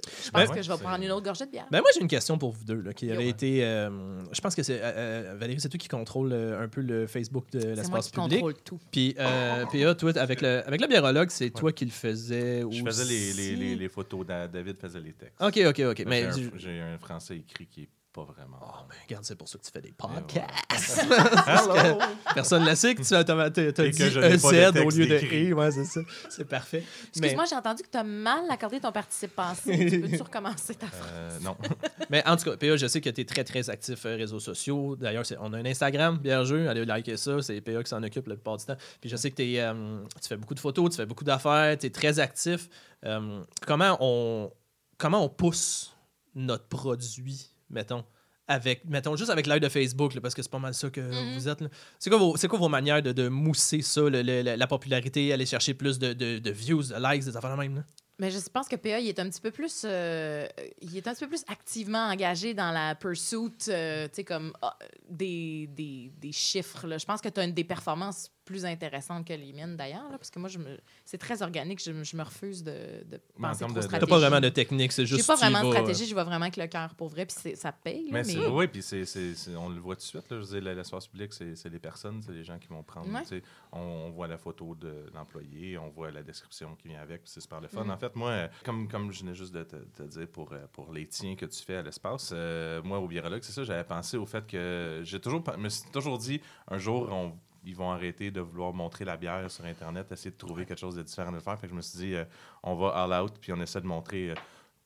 [0.05, 1.67] Je Ben, pense que ouais, je vais prendre une autre gorgée de bière.
[1.71, 3.15] Ben moi, j'ai une question pour vous deux, là, qui Yo.
[3.15, 3.63] aurait été...
[3.63, 3.89] euh,
[4.31, 4.79] je pense que c'est...
[4.81, 7.75] euh, euh, Valérie, c'est toi qui contrôle euh, un peu le Facebook de c'est moi
[7.75, 8.31] l'espace qui public.
[8.39, 8.79] contrôle tout.
[8.91, 12.83] Puis, euh, PA, toi, avec le, avec le biérologue, c'est toi qui le faisais Je
[12.83, 13.55] faisais les, les, aussi?
[13.55, 14.25] les, les photos.
[14.25, 15.41] Da- David faisait les textes.
[15.41, 16.03] OK, OK, OK.
[16.07, 18.57] Mais J'ai un- du- un français écrit qui est pas vraiment.
[18.61, 20.21] Oh, ben, regarde, c'est pour ça que tu fais des voilà.
[20.21, 20.99] podcasts.
[21.47, 21.99] Hello!
[22.33, 25.51] Personne ne le sait que tu as, dit pas de EZ au lieu de écrit.
[25.51, 25.53] E.
[25.53, 26.01] Ouais, c'est ça.
[26.29, 26.83] C'est parfait.
[27.09, 29.89] Excuse-moi, j'ai entendu que tu as mal accordé ton participe passé.
[29.89, 31.09] tu peux-tu recommencer ta phrase?
[31.13, 31.55] Euh, non.
[32.09, 34.39] Mais en tout cas, PA, je sais que tu es très, très actif euh, réseaux
[34.39, 34.95] sociaux.
[34.95, 36.67] D'ailleurs, c'est- on a un Instagram, Biergeux.
[36.67, 37.41] Allez liker ça.
[37.41, 38.77] C'est PA qui s'en occupe la plupart du temps.
[39.01, 41.77] Puis je sais que t'es, euh, tu fais beaucoup de photos, tu fais beaucoup d'affaires,
[41.77, 42.69] tu es très actif.
[43.05, 44.51] Euh, comment, on,
[44.97, 45.95] comment on pousse
[46.35, 48.03] notre produit, mettons,
[48.47, 51.01] avec, mettons juste avec l'aide de Facebook, là, parce que c'est pas mal ça que
[51.01, 51.33] Mhm.
[51.35, 51.63] vous êtes.
[51.99, 55.45] C'est quoi, quoi vos manières de, de mousser ça, le- le- la, la popularité, aller
[55.45, 57.75] chercher plus de, de- de views, de likes, des affaires de même?
[57.75, 57.83] là?
[58.19, 60.45] Mais je pense que PA, il est un petit peu plus, euh,
[60.81, 64.51] il est un petit peu plus activement engagé dans la pursuit, euh, tu sais, comme
[64.61, 64.77] ah,
[65.09, 66.85] des, des, des chiffres.
[66.85, 66.97] là.
[66.97, 70.31] Je pense que tu as une des performances plus intéressantes que les miennes, d'ailleurs, parce
[70.31, 70.79] que moi, je me...
[71.05, 71.79] c'est très organique.
[71.83, 72.71] Je, me- je me refuse de,
[73.05, 74.09] de Mais en penser termes trop de- T'as stratégie.
[74.09, 75.21] pas vraiment de technique, c'est juste.
[75.21, 77.55] J'ai pas vraiment de stratégie, je vois vraiment avec le cœur pour vrai, puis c'est-
[77.55, 78.05] ça paye.
[78.09, 79.05] là, Mais, mais oui, puis c'est,
[79.55, 80.31] on le voit tout de suite.
[80.31, 82.67] Là, je veux dire, la- l'espace public, c'est, c'est les personnes, c'est les gens qui
[82.69, 83.07] vont prendre.
[83.13, 83.41] Ouais.
[83.71, 87.31] On, on voit la photo de l'employé, on voit la description qui vient avec, puis
[87.31, 87.83] c'est super le fun.
[87.83, 87.91] Mhm.
[87.91, 90.91] En fait, moi, comme, comme je venais juste de te, te dire pour, euh, pour
[90.93, 94.17] les tiens que tu fais à l'espace, euh, moi, au virologue, c'est ça, j'avais pensé
[94.17, 97.33] au fait que j'ai toujours, je me suis toujours dit, un jour, on-
[97.65, 100.95] ils vont arrêter de vouloir montrer la bière sur Internet, essayer de trouver quelque chose
[100.95, 101.59] de différent de faire.
[101.59, 102.23] Fait que je me suis dit, euh,
[102.63, 104.31] on va all out, puis on essaie de montrer.
[104.31, 104.35] euh,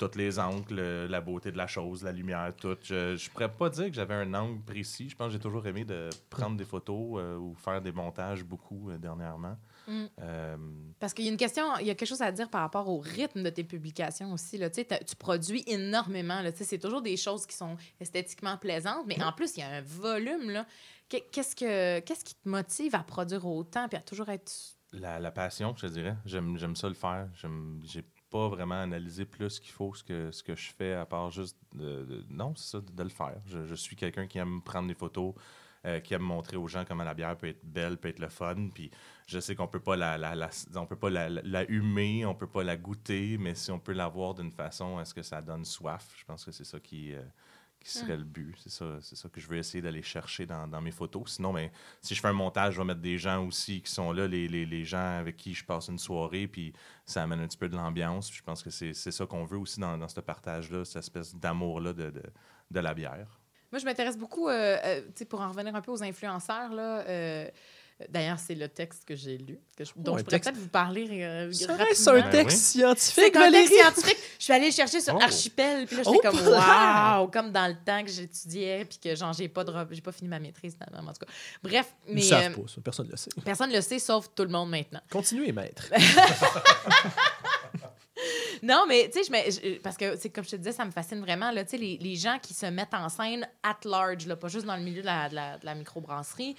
[0.08, 2.78] tous les angles, la beauté de la chose, la lumière, tout.
[2.84, 5.10] Je ne pourrais pas dire que j'avais un angle précis.
[5.10, 8.44] Je pense que j'ai toujours aimé de prendre des photos euh, ou faire des montages
[8.44, 9.58] beaucoup euh, dernièrement.
[9.88, 10.04] Mm.
[10.22, 10.58] Euh,
[11.00, 12.88] Parce qu'il y a une question, il y a quelque chose à dire par rapport
[12.88, 14.58] au rythme de tes publications aussi.
[14.58, 14.70] Là.
[14.70, 16.42] Tu, sais, t'as- tu produis énormément.
[16.42, 16.52] Là.
[16.52, 19.64] Tu sais, C'est toujours des choses qui sont esthétiquement plaisantes, mais en plus, il y
[19.64, 20.50] a un volume.
[20.52, 20.66] Là.
[21.10, 24.52] Qu'est- Qu'est-ce, que, qu'est-ce qui te motive à produire autant puis à toujours être.
[24.94, 26.16] la, la passion, je dirais.
[26.26, 27.28] J'aime, j'aime ça le faire.
[27.36, 31.06] J'aime, j'ai pas vraiment analysé plus qu'il faut ce que, ce que je fais, à
[31.06, 32.26] part juste de.
[32.30, 33.38] non, c'est ça, de, le faire.
[33.46, 35.36] Je, suis quelqu'un qui aime prendre des photos,
[35.86, 38.30] euh, qui aime montrer aux gens comment la bière peut être belle, peut être le
[38.30, 38.70] fun.
[38.74, 38.90] Puis
[39.28, 42.26] je sais qu'on peut pas la, la, la- on peut pas la, la- la humer,
[42.26, 45.22] on peut pas la goûter, mais si on peut l'avoir d'une façon à ce que
[45.24, 47.14] ça donne soif, je pense que c'est ça qui.
[47.14, 47.22] euh,
[47.84, 48.56] qui serait le but.
[48.58, 51.34] C'est ça, c'est ça que je veux essayer d'aller chercher dans, mes photos.
[51.34, 51.70] Sinon, ben,
[52.02, 54.48] si je fais un montage, je vais mettre des gens aussi qui sont là, les,
[54.48, 56.74] les, les gens avec qui je passe une soirée, puis
[57.06, 58.32] ça amène un petit peu de l'ambiance.
[58.34, 61.94] Je pense que c'est ça qu'on veut aussi dans, dans ce partage-là, cette espèce d'amour-là
[61.94, 62.24] de, de,
[62.72, 63.40] de la bière.
[63.74, 66.72] Moi, je m'intéresse beaucoup, euh, euh, pour en revenir un peu aux influenceurs.
[66.72, 67.50] Là, euh,
[68.10, 70.62] D'ailleurs, c'est le texte que j'ai lu, que je, dont un je pourrais texte- peut-être
[70.62, 72.82] vous parler euh, Serait-ce un Ben texte oui.
[72.82, 73.66] scientifique, C'est un Valérie?
[73.68, 74.18] texte scientifique.
[74.40, 75.22] Je suis allée le chercher sur Oh.
[75.22, 79.16] Archipel, puis là, j'étais Oh, comme waouh, comme dans le temps que j'étudiais, puis que
[79.16, 81.32] genre j'ai pas de j'ai pas fini ma maîtrise finalement, en tout cas.
[81.64, 83.30] Bref, Ils mais ne savent euh, pas ça, personne ne le sait.
[83.44, 85.02] personne ne le sait sauf tout le monde maintenant.
[85.12, 85.90] Continuez, maître.
[88.64, 91.52] Non, mais tu sais, parce que c'est comme je te disais, ça me fascine vraiment
[91.52, 94.48] là, tu sais, les, les gens qui se mettent en scène at large, là, pas
[94.48, 96.56] juste dans le milieu de la, de la, de la microbrasserie.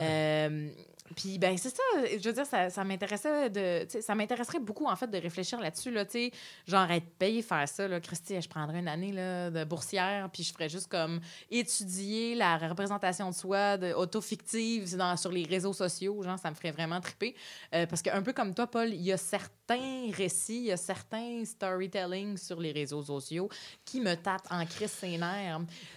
[0.00, 0.68] Euh,
[1.16, 5.08] puis ben c'est ça, je veux dire, ça, m'intéressait de, ça m'intéresserait beaucoup en fait
[5.08, 6.32] de réfléchir là-dessus là, tu sais,
[6.66, 10.42] genre être payé faire ça là, Christy, je prendrais une année là, de boursière, puis
[10.42, 15.72] je ferais juste comme étudier la représentation de soi, de auto-fictive dans, sur les réseaux
[15.72, 17.34] sociaux, genre ça me ferait vraiment triper,
[17.74, 20.72] Euh, parce que un peu comme toi Paul, il y a certains récits, il y
[20.72, 23.48] a certains storytelling sur les réseaux sociaux
[23.84, 25.18] qui me tapent en crise ses.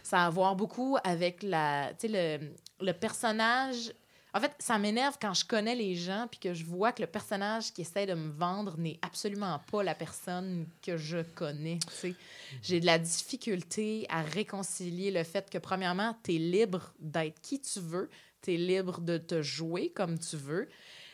[0.04, 3.94] Ça a à voir beaucoup avec la, le, le personnage.
[4.34, 7.08] En fait, ça m'énerve quand je connais les gens puis que je vois que le
[7.08, 11.80] personnage qui essaie de me vendre n'est absolument pas la personne que je connais.
[11.80, 12.16] tu sais.
[12.62, 17.60] J'ai de la difficulté à réconcilier le fait que, premièrement, tu es libre d'être qui
[17.60, 18.10] tu veux,
[18.42, 20.70] tu es libre de te jouer comme tu veux.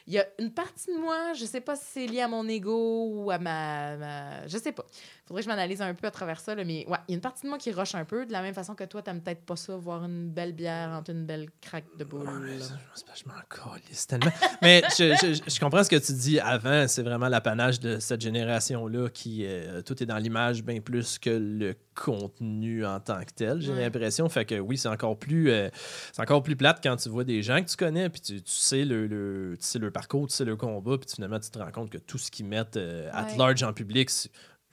[0.05, 2.47] Il y a une partie de moi, je sais pas si c'est lié à mon
[2.47, 4.85] ego ou à ma, ma- Je sais pas.
[5.27, 7.15] Faudrait que je m'analyse un peu à travers ça, là, mais ouais, il y a
[7.15, 9.21] une partie de moi qui rush un peu, de la même façon que toi, t'aimes
[9.21, 12.21] peut-être pas ça, voir une belle bière entre une belle craque de boule.
[12.27, 14.31] Ouais, je m'en calisse tellement.
[14.61, 16.87] mais je, je- je comprends ce que tu dis avant.
[16.87, 21.29] C'est vraiment l'apanage de cette génération-là qui, euh, tout est dans l'image bien plus que
[21.29, 23.81] le contenu en tant que tel, j'ai Ouais.
[23.81, 24.29] l'impression.
[24.29, 25.69] Fait que oui, c'est encore plus euh,
[26.13, 28.51] c'est encore plus plate quand tu vois des gens que tu connais, puis tu, tu
[28.51, 31.59] sais le, le- tu sais le parcours, tu sais le combat, puis finalement tu te
[31.59, 33.37] rends compte que tout ce qu'ils mettent euh, at Ouais.
[33.37, 34.09] large en public,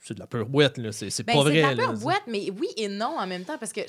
[0.05, 0.77] c'est c'est de la pure boîte.
[0.77, 0.91] là.
[0.91, 1.73] C'est c'est Ben, pas c'est vrai.
[1.75, 3.81] de la pure boîte, mais oui et non en même temps, parce que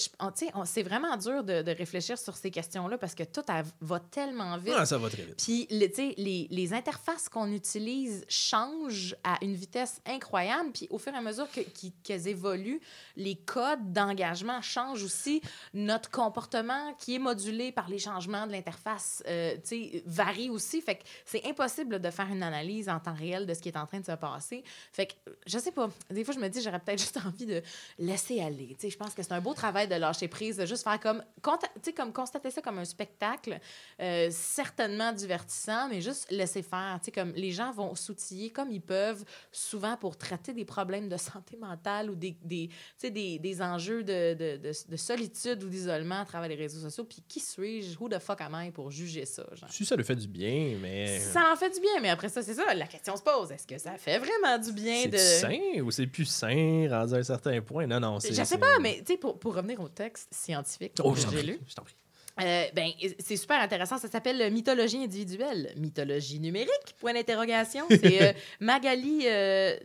[0.64, 3.42] c'est vraiment dur de, de réfléchir sur ces questions-là parce que tout
[3.82, 4.74] va tellement vite.
[4.76, 5.36] Ah, ça va très vite.
[5.44, 10.70] Puis, le- tu sais, les, les interfaces qu'on utilise changent à une vitesse incroyable.
[10.72, 11.60] Puis, au fur et à mesure que-
[12.02, 12.80] qu'elles évoluent,
[13.16, 15.42] les codes d'engagement changent aussi.
[15.74, 19.60] Notre comportement, qui est modulé par les changements de l'interface, euh, tu
[19.92, 20.80] sais, varie aussi.
[20.80, 23.76] Fait que c'est impossible de faire une analyse en temps réel de ce qui est
[23.76, 24.64] en train de se passer.
[24.92, 25.12] Fait que,
[25.46, 25.88] je sais pas.
[26.10, 27.62] Des fois, je me dis, j'aurais peut-être juste envie de
[27.98, 28.68] laisser aller.
[28.68, 31.00] Tu sais, je pense que c'est un beau travail de lâcher prise, de juste faire
[31.00, 33.58] comme, conta- tu sais, comme constater ça comme un spectacle,
[34.00, 36.98] euh, certainement divertissant, mais juste laisser faire.
[37.00, 41.08] Tu sais, comme les gens vont s'outiller comme ils peuvent, souvent pour traiter des problèmes
[41.08, 42.70] de santé mentale ou des, des,
[43.02, 47.04] des, des enjeux de, de, de, de solitude ou d'isolement à travers les réseaux sociaux.
[47.04, 47.98] Puis qui suis-je?
[47.98, 49.44] Who the fuck am I pour juger ça?
[49.54, 49.70] Genre?
[49.70, 51.18] Si ça lui fait du bien, mais.
[51.20, 53.50] Ça en fait du bien, mais après ça, c'est ça, la question se pose.
[53.52, 55.16] Est-ce que ça fait vraiment du bien C'est de...
[55.18, 57.86] sain ou c'est plus sain rendu à un certain point?
[57.86, 58.34] Non, non, c'est.
[58.34, 61.42] Je sais pas, mais tu sais, pour, pour revenir au texte scientifique Oh, que j'ai
[61.42, 61.96] lu, je t'en prie.
[62.38, 63.96] Euh, ben, c'est super intéressant.
[63.96, 65.72] Ça s'appelle Mythologie individuelle.
[65.76, 67.86] Mythologie numérique, point d'interrogation.
[67.88, 69.76] C'est euh, Magali euh,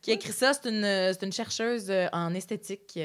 [0.00, 0.54] qui a écrit ça.
[0.54, 2.98] C'est une, une chercheuse euh, en esthétique.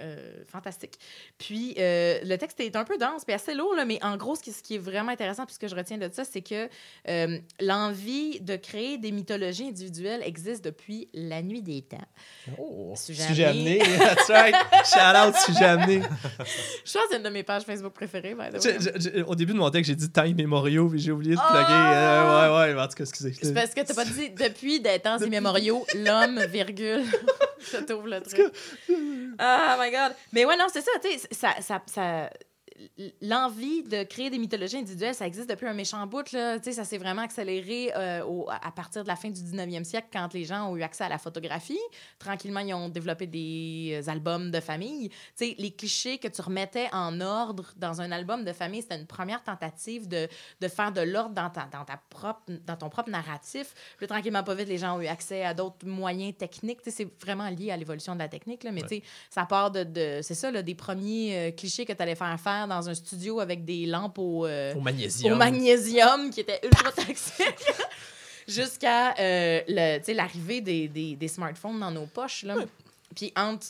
[0.00, 0.94] Euh, fantastique.
[1.38, 4.34] Puis, euh, le texte est un peu dense puis assez lourd, là, mais en gros,
[4.36, 6.40] ce qui, ce qui est vraiment intéressant, puis ce que je retiens de ça, c'est
[6.42, 6.68] que
[7.08, 11.98] euh, l'envie de créer des mythologies individuelles existe depuis la nuit des temps.
[12.58, 13.80] Oh, Sujet sujet amené.
[13.80, 13.98] amené.
[13.98, 14.54] That's right.
[14.84, 16.00] Shout out, sujet amené.
[16.02, 18.36] Je pense que c'est une de mes pages Facebook préférées.
[18.54, 21.40] Je- je- au début de mon texte, j'ai dit Time Memorial, puis j'ai oublié de
[21.42, 21.48] Ah!
[21.50, 22.68] plugger.
[22.70, 23.34] Ouais, ouais, en tout cas, excusez.
[23.40, 27.04] C'est parce que t'as pas dit depuis des temps immémoriaux, l'homme, virgule.
[27.72, 28.40] Je t'ouvre le truc.
[28.90, 30.14] Oh my god.
[30.32, 32.30] Mais ouais, non, c'est ça, tu sais, ça, ça, ça-
[33.20, 36.30] L'envie de créer des mythologies individuelles, ça existe depuis un méchant bout.
[36.32, 36.62] Là.
[36.62, 40.32] Ça s'est vraiment accéléré euh, au- à partir de la fin du 19e siècle, quand
[40.34, 41.78] les gens ont eu accès à la photographie.
[42.18, 45.08] Tranquillement, ils ont développé des albums de famille.
[45.08, 48.96] Tu sais, les clichés que tu remettais en ordre dans un album de famille, c'était
[48.98, 50.28] une première tentative de,
[50.60, 53.74] de faire de l'ordre dans, ta, dans, ta propre, dans ton propre narratif.
[53.96, 56.78] Puis tranquillement, pas vite, les gens ont eu accès à d'autres moyens techniques.
[56.86, 59.84] C'est vraiment lié à l'évolution de la technique, là, mais tu sais, ça part de,
[59.84, 62.94] de c'est ça, là, des premiers euh, clichés que tu allais faire faire dans un
[62.94, 65.32] studio avec des lampes au, euh, Au magnésium.
[65.32, 67.44] au magnésium qui était ultra toxique.
[68.46, 72.44] Jusqu'à euh, l'arrivée des, des, des smartphones dans nos poches.
[72.44, 72.54] Là.
[73.14, 73.66] Puis entre,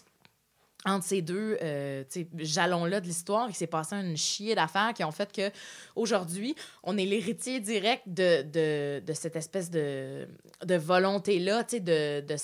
[0.84, 2.04] entre ces deux euh,
[2.36, 5.50] jalons-là de l'histoire, il s'est passé une chier d'affaires qui ont fait que
[5.96, 10.28] aujourd'hui, on est l'héritier direct de, de, cette espèce de,
[10.64, 12.36] de volonté-là, de, de,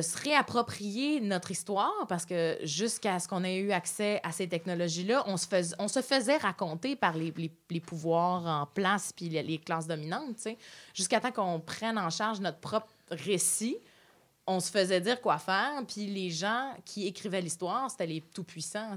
[0.00, 5.24] se réapproprier notre histoire, parce que jusqu'à ce qu'on ait eu accès à ces technologies-là,
[5.26, 7.32] on se, faisait raconter par les,
[7.80, 10.48] pouvoirs en place puis les, classes dominantes,
[10.94, 13.76] jusqu'à temps qu'on prenne en charge notre propre récit
[14.46, 18.96] on se faisait dire quoi faire, puis les gens qui écrivaient l'histoire, c'était les tout-puissants.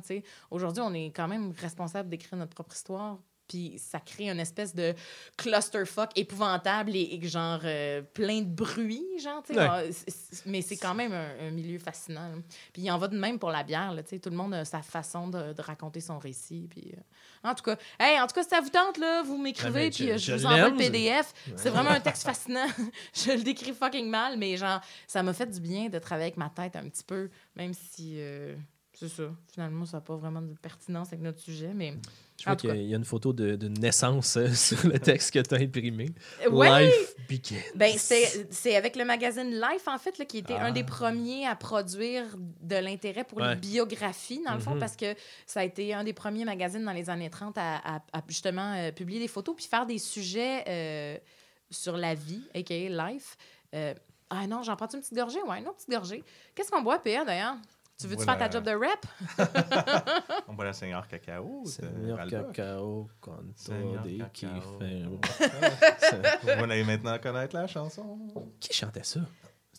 [0.52, 4.76] Aujourd'hui, on est quand même responsable d'écrire notre propre histoire, puis ça crée une espèce
[4.76, 4.94] de
[5.38, 9.60] clusterfuck épouvantable et, et genre euh, plein de bruit, genre, tu sais.
[9.60, 9.68] Ouais.
[9.70, 10.12] Ah,
[10.46, 12.30] Mais c'est quand même un, un milieu fascinant.
[12.30, 12.36] là.
[12.74, 14.20] Puis il en va de même pour la bière, tu sais.
[14.20, 16.92] Tout le monde a sa façon de, de raconter son récit, puis...
[16.96, 19.44] euh, En tout cas, hey, en tout cas, si ça vous tente, là, vous Ah,
[19.44, 20.78] m'écrivez, mais puis je- euh, je, vous envoie le.
[20.78, 21.34] PDF.
[21.56, 22.68] C'est vraiment un texte fascinant.
[23.14, 26.38] je le décris fucking mal, mais genre, ça m'a fait du bien de travailler avec
[26.38, 28.56] ma tête un petit peu, même si, euh,
[29.00, 31.94] c'est ça, finalement, ça n'a pas vraiment de pertinence avec notre sujet, mais...
[32.40, 35.40] Je vois qu'il y, a- une photo de, de naissance euh, sur le texte que
[35.40, 36.10] tu as imprimé.
[36.52, 36.86] Ouais!
[36.88, 37.56] Life begins.
[37.76, 40.72] Ben, c'est avec le magazine Life, en fait, là, qui était un Ah.
[40.72, 43.50] des premiers à produire de l'intérêt pour Ouais.
[43.50, 44.80] les biographies, dans le fond, Mhm.
[44.80, 45.16] parce que
[45.48, 48.74] ça a été un des premiers magazines dans les années 30 à, à- à, justement
[48.76, 51.18] euh, publier des photos puis faire des sujets euh,
[51.72, 53.10] sur la vie, a.k.a.
[53.10, 53.36] Life.
[53.74, 53.94] Euh,
[54.30, 55.42] ah non, j'en prends une petite gorgée?
[55.44, 56.24] Ouais, une autre petite gorgée.
[56.54, 57.56] Qu'est-ce qu'on boit, PA, d'ailleurs?
[58.00, 58.38] Tu veux-tu Voilà.
[58.38, 60.46] faire ta job de rap?
[60.48, 61.64] On boit la Seigneur Cacao.
[61.66, 62.18] Seigneur.
[62.28, 63.10] Cacao,
[64.80, 65.04] des.
[66.44, 68.20] Vous allez maintenant connaître la chanson.
[68.60, 69.22] Qui chantait ça?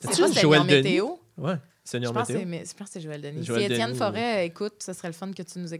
[0.02, 0.72] Pas Joël Denis?
[0.82, 1.08] Météo?
[1.36, 1.54] Ouais,
[1.84, 2.64] Je Seigneur pense, que Météo.
[2.70, 3.44] je pense que c'est Joël Denis.
[3.44, 5.72] Joël si Étienne Forêt écoute, ce serait le fun que tu nous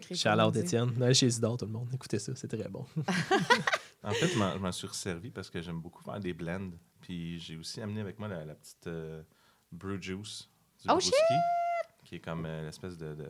[0.46, 0.62] out dire.
[0.62, 0.90] Étienne.
[1.03, 1.88] Allez chez Isidore, tout le monde.
[1.92, 2.85] Écoutez ça, c'est très bon.
[4.05, 6.70] En fait, je m'en- je suis resservi parce que j'aime beaucoup faire des blends.
[7.01, 9.22] Puis j'ai aussi amené avec moi la, la petite euh,
[9.72, 10.48] brew juice
[10.81, 11.11] du Oh, Brewski,
[12.09, 13.29] qui est comme euh, l'espèce de, de,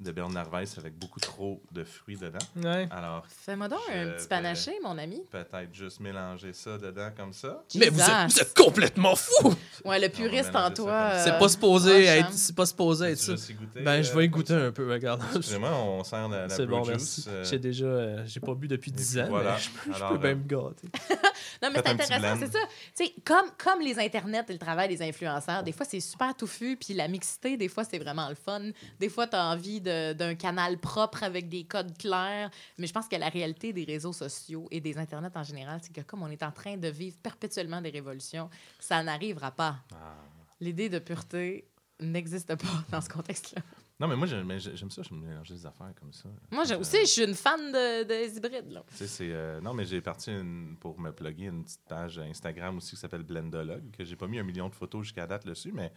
[0.00, 2.38] de Bernard Weiss avec beaucoup trop de fruits dedans.
[2.56, 2.88] Ouais.
[2.90, 5.22] Alors, Fais-moi donc un Je petit panaché, mon ami.
[5.30, 7.62] peut-être juste mélanger ça dedans comme ça.
[7.76, 8.26] Mais vous êtes, Jesus.
[8.28, 9.54] vous êtes complètement fou!
[9.84, 10.84] Ouais, le puriste mélanger en ça toi.
[10.84, 11.14] comme ça.
[11.20, 12.32] euh, C'est pas supposé proche, être, hein.
[12.34, 13.32] c'est pas supposé être Tu ça.
[13.32, 15.22] veux aussi goûter, Ben, je euh, vais y comme goûter un peu, regarde.
[15.36, 16.96] Excusez-moi, on sert la, la C'est bon, juice.
[16.96, 17.24] merci.
[17.28, 19.52] euh, J'ai déjà, euh, j'ai pas bu depuis et 10 puis ans, voilà.
[19.54, 20.88] mais je peux, je Alors, peux bien euh, me gâter.
[21.62, 22.46] Non, mais c'est Faites un petit intéressant, blend.
[22.46, 22.66] c'est ça.
[22.96, 26.34] Tu sais, comme, comme les internets et le travail des influenceurs, des fois, c'est super
[26.34, 28.60] touffu, puis la mixité, des fois, c'est vraiment le fun.
[28.98, 32.50] Des fois, tu as envie de- d'un canal propre avec des codes clairs.
[32.78, 35.92] Mais je pense que la réalité des réseaux sociaux et des internets en général, c'est
[35.94, 38.48] que comme on est en train de vivre perpétuellement des révolutions,
[38.80, 39.76] ça n'arrivera pas.
[39.92, 40.16] ah.
[40.60, 41.68] L'idée de pureté
[42.00, 43.62] n'existe pas dans ce contexte-là.
[44.00, 46.28] Non, mais moi, j'aime ça, je me mélange des affaires comme ça.
[46.50, 48.72] Moi, aussi, je suis une fan de, des hybrides.
[48.72, 48.82] Là.
[48.90, 49.28] Tu sais, c'est.
[49.30, 52.96] euh, non, mais j'ai parti une- pour me plugger une petite page Instagram aussi qui
[52.96, 55.92] s'appelle Blendologue, que j'ai pas mis un million de photos jusqu'à date dessus, mais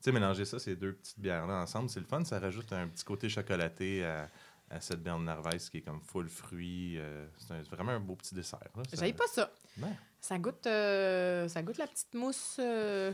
[0.00, 2.24] sais, mélanger ça, ces deux petites bières-là ensemble, c'est le fun.
[2.24, 4.28] Ça rajoute un petit côté chocolaté à,
[4.70, 6.98] à cette bière de Narvaez qui est comme full fruits.
[6.98, 8.60] euh, c'est vraiment un beau petit dessert.
[8.92, 9.50] J'avais pas ça.
[9.80, 9.88] Ouais.
[10.20, 12.56] Ça goûte, euh, ça goûte la petite mousse.
[12.58, 13.12] euh!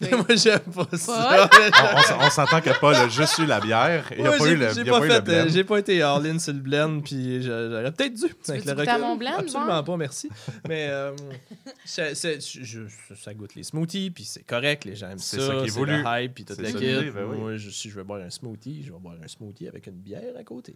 [0.10, 1.48] Moi, j'aime pas ça.
[2.20, 4.04] on s'entend que Paul a juste eu la bière.
[4.12, 5.08] Il n'y a Moi, pas j'ai- eu le, j'ai il y a pas pas eu
[5.08, 5.34] le fait, blend.
[5.34, 8.24] euh, j'ai pas été all-in sur le blend, puis j'a- j'aurais peut-être dû.
[8.48, 10.28] avec veux-tu le mon blend, Absolument pas, merci.
[10.68, 11.12] Mais euh,
[11.84, 15.36] c'est- c'est- je- je- ça goûte les smoothies, puis c'est correct, les gens aiment ça.
[15.36, 16.02] C'est ça qui est c'est voulu.
[16.02, 17.10] le hype, puis toute la ça kit.
[17.14, 17.36] ben oui.
[17.38, 19.94] Moi, je- si je veux boire un smoothie, je vais boire un smoothie avec une
[20.00, 20.74] bière à côté.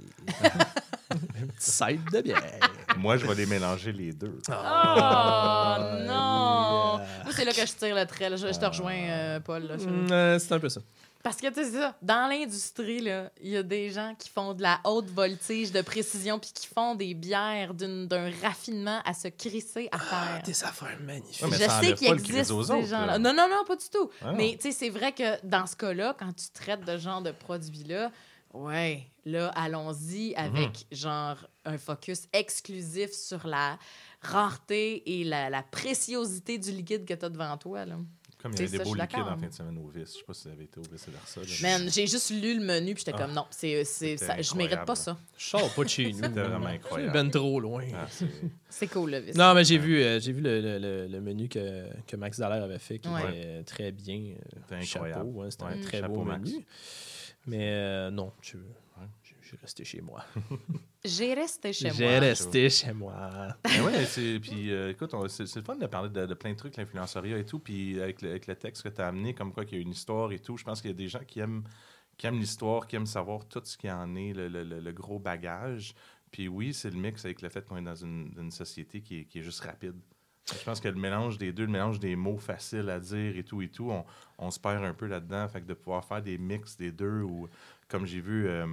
[1.11, 2.43] un petit side de bière.
[2.99, 4.39] Moi, je vais les mélanger les deux.
[4.49, 4.53] Oh
[6.07, 6.99] non!
[6.99, 7.07] yeah.
[7.25, 8.31] Moi, c'est là que je tire le trait.
[8.37, 9.63] Je, je te rejoins, euh, Paul.
[9.65, 9.77] là.
[9.79, 10.81] Je- Mm, euh, c'est un peu ça.
[11.23, 11.97] Parce que, tu sais, c'est ça.
[12.03, 15.81] Dans l'industrie, là, il y a des gens qui font de la haute voltige de
[15.83, 20.43] précision puis qui font des bières d'un raffinement à se crisser à terre.
[20.45, 21.43] Des affaires magnifiques.
[21.45, 23.07] Ouais, je sais qu'il existe aux ces autres, gens-là.
[23.07, 23.19] là.
[23.19, 24.09] Non, non, non, pas du tout.
[24.23, 24.33] Ah.
[24.37, 27.23] Mais tu sais, c'est vrai que dans ce cas-là, quand tu traites de ce genre
[27.23, 28.13] de produit-là,
[28.55, 30.37] ouais, là, allons-y Mhm.
[30.39, 33.79] avec genre un focus exclusif sur la
[34.23, 37.85] rareté et la, la préciosité du liquide que tu as devant toi.
[37.85, 37.97] Là.
[38.43, 40.13] Comme il y avait des ça, beaux liquides en fin de semaine au vice.
[40.13, 41.41] Je sais pas si vous avez été au vice versa.
[41.41, 41.79] là.
[41.79, 43.23] Man, j'ai juste lu le menu puis j'étais Ah.
[43.25, 45.17] comme non, c'est, c'est, ça, je mérite pas ça.
[45.39, 46.19] Je sors pas de chez nous.
[46.19, 47.13] C'était vraiment C'est incroyable.
[47.13, 47.85] ben trop loin.
[47.95, 48.27] Ah, c'est-
[48.69, 49.35] C'est cool, le vice.
[49.37, 52.39] Non, mais j'ai vu, euh, j'ai vu le, le- le- le menu que, que Max
[52.39, 53.21] Dallaire avait fait, qui Ouais.
[53.23, 54.17] était euh, très bien.
[54.19, 54.35] euh,
[54.69, 55.25] C'était incroyable.
[55.31, 56.51] Chapeau, hein, c'était Ouais, un très chapeau, beau Max.
[56.51, 56.65] menu.
[57.47, 58.57] Mais euh, non, je, je-
[59.47, 60.25] je suis resté chez moi.
[61.05, 62.19] J'ai resté chez J'ai moi.
[62.19, 63.31] resté chez moi.
[63.65, 66.35] Mais ouais, c'est, puis euh, écoute, on- c'est, c'est le fun de parler de, de
[66.35, 69.07] plein de trucs, l'influenceuriat et tout, puis avec le, avec le texte que tu as
[69.07, 70.97] amené, comme quoi qu'il y a une histoire et tout, je pense qu'il y a
[70.97, 71.63] des gens qui aiment,
[72.17, 74.93] qui aiment l'histoire, qui aiment savoir tout ce qui en est, le, le- le- le
[74.93, 75.95] gros bagage.
[76.33, 79.21] Puis oui, c'est le mix avec le fait qu'on est dans une, une société qui
[79.21, 79.95] est, qui est juste rapide.
[80.49, 83.43] Je pense que le mélange des deux, le mélange des mots faciles à dire et
[83.45, 84.05] tout et tout, on,
[84.39, 85.49] on se perd un peu là-dedans.
[85.49, 87.49] Fait que de pouvoir faire des mix des deux ou
[87.89, 88.67] comme j'ai vu, euh,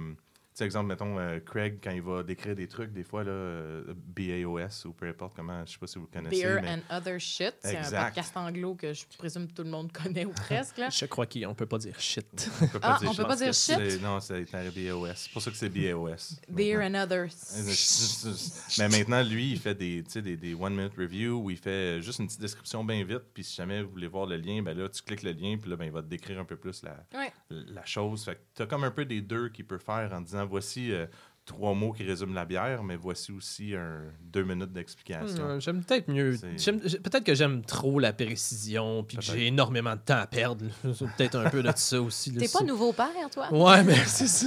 [0.54, 3.94] sais, exemple, mettons, euh, Craig, quand il va décrire des trucs, des fois, là, euh,
[3.96, 6.42] BAOS ou peu importe comment, je sais pas si vous le connaissez.
[6.42, 7.54] Beer mais- and Other Shit.
[7.62, 10.78] C'est un podcast anglo que je présume que tout le monde connaît ou presque.
[10.78, 10.88] Là.
[10.90, 12.50] Je crois qu'on peut pas dire shit.
[12.60, 13.16] On peut Ah, on shit.
[13.16, 14.02] peut pas dire shit?
[14.02, 15.14] Non, c'est un BAOS.
[15.16, 16.40] C'est pour ça que c'est BAOS.
[16.48, 17.26] Beer and Other.
[18.78, 22.00] Mais maintenant, lui, il fait des, tu sais, des, des one-minute reviews où il fait
[22.02, 23.22] juste une petite description bien vite.
[23.32, 25.70] Puis si jamais vous voulez voir le lien, ben là, tu cliques le lien, puis
[25.70, 27.32] là, ben, il va te décrire un peu plus la, Ouais.
[27.50, 28.24] la chose.
[28.24, 30.92] Fait que tu as comme un peu des deux qu'il peut faire en disant voici
[30.92, 31.06] euh,
[31.44, 35.44] trois mots qui résument la bière, mais voici aussi un deux minutes d'explication.
[35.44, 36.36] Euh, J'aime peut-être mieux.
[36.40, 40.64] Peut-être que j'aime trop la précision, puis que j'ai énormément de temps à perdre.
[40.82, 42.32] C'est peut-être un peu de ça aussi.
[42.32, 43.52] T'es pas nouveau père, toi?
[43.52, 44.46] Ouais, mais c'est ça.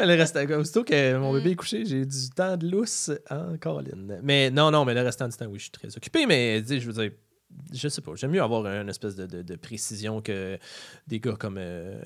[0.00, 4.18] le reste, aussitôt que mon bébé est couché, j'ai du temps de lousse en Caroline.
[4.22, 6.26] Mais non, non, mais le restant du temps, oui, je suis très occupé.
[6.26, 7.10] Mais je veux dire,
[7.72, 10.58] je sais pas, j'aime mieux avoir une espèce de, de- de précision que
[11.06, 12.00] des gars comme euh,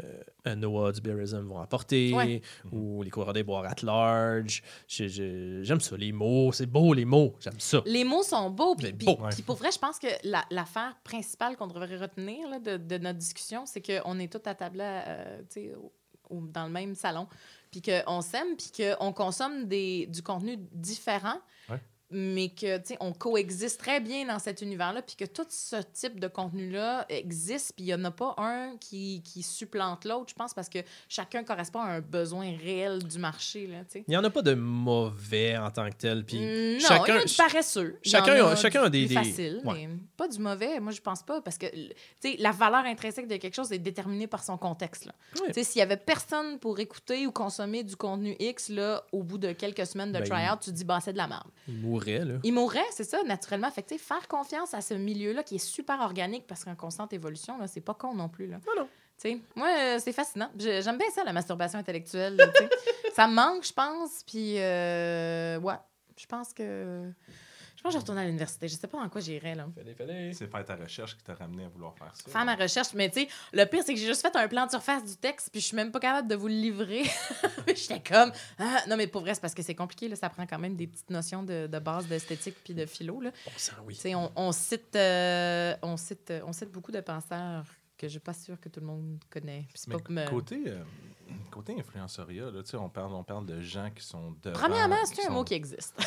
[0.44, 2.42] un Noah du Bearism vont apporter, Ouais.
[2.72, 4.62] ou les coureurs des boires at large.
[4.88, 7.82] J'aime ça, les mots, c'est beau les mots, j'aime ça.
[7.86, 8.74] Les mots sont beaux.
[8.76, 8.92] Puis,
[9.46, 13.18] pour vrai, je pense que la- l'affaire principale qu'on devrait retenir là, de, de notre
[13.18, 15.40] discussion, c'est qu'on est tous à table euh,
[16.30, 17.26] au- dans le même salon,
[17.70, 21.38] puis qu'on s'aime, puis qu'on consomme des, du contenu différent.
[22.16, 25.76] Mais que, tu sais, on coexiste très bien dans cet univers-là, puis que tout ce
[25.92, 30.26] type de contenu-là existe, puis il n'y en a pas un qui, qui supplante l'autre,
[30.28, 34.04] je pense, parce que chacun correspond à un besoin réel du marché, là, tu sais.
[34.06, 36.24] Il n'y en a pas de mauvais en tant que tel.
[36.24, 37.98] Puis Mm, Non, chacun, il y a paresseux.
[38.04, 39.86] Il chacun a- chacun a des- des- faciles, ouais.
[39.86, 40.78] mais pas du mauvais.
[40.80, 43.78] Moi, je pense pas, parce que tu sais, la valeur intrinsèque de quelque chose est
[43.78, 45.06] déterminée par son contexte.
[45.06, 45.12] là.
[45.34, 49.22] Tu sais, S'il y avait personne pour écouter ou consommer du contenu X, là, au
[49.22, 51.48] bout de quelques semaines de Ben, try-out, tu te dis, bah, c'est de la merde.
[51.66, 51.80] il
[52.12, 52.34] mourrait, là.
[52.42, 53.70] Il mourrait, c'est ça, naturellement.
[53.70, 56.74] Fait que, tu sais, faire confiance à ce milieu-là qui est super organique parce qu'en
[56.74, 58.46] constante évolution, là, c'est pas con non plus.
[58.46, 58.58] Là.
[58.66, 58.88] Non, non.
[59.20, 60.50] Tu sais, moi, euh, c'est fascinant.
[60.58, 62.36] J'ai- J'aime bien ça, la masturbation intellectuelle.
[63.14, 64.22] ça me manque, je pense.
[64.26, 65.74] Puis, euh, ouais,
[66.16, 67.10] je pense que.
[67.84, 68.66] Pense que je retourne à l'université.
[68.66, 69.66] Je sais pas dans quoi j'irais, là.
[69.74, 70.32] Fallait, fallait.
[70.32, 72.30] C'est faire ta recherche qui t'a ramené à vouloir faire ça.
[72.30, 74.64] Faire ma recherche, mais tu sais, le pire, c'est que j'ai juste fait un plan
[74.64, 77.02] de surface du texte, puis je suis même pas capable de vous le livrer.
[77.66, 80.46] J'étais comme, ah, non, mais pour vrai, c'est parce que c'est compliqué, là, ça prend
[80.46, 83.32] quand même des petites notions de, de base d'esthétique puis de philo, là.
[83.44, 83.92] Bon sang, oui.
[83.96, 87.66] Tu sais, on, on cite, euh, on, cite, euh, on cite beaucoup de penseurs
[88.06, 89.64] que je suis pas sûre que tout le monde connaît.
[89.68, 90.82] Puis c'est Mais pas comme, euh, côté, euh,
[91.50, 94.58] côté influenceriat, là, tu sais, on parle, on parle de gens qui sont devant...
[94.58, 95.94] Premièrement, c'est un sont- mot qui existe.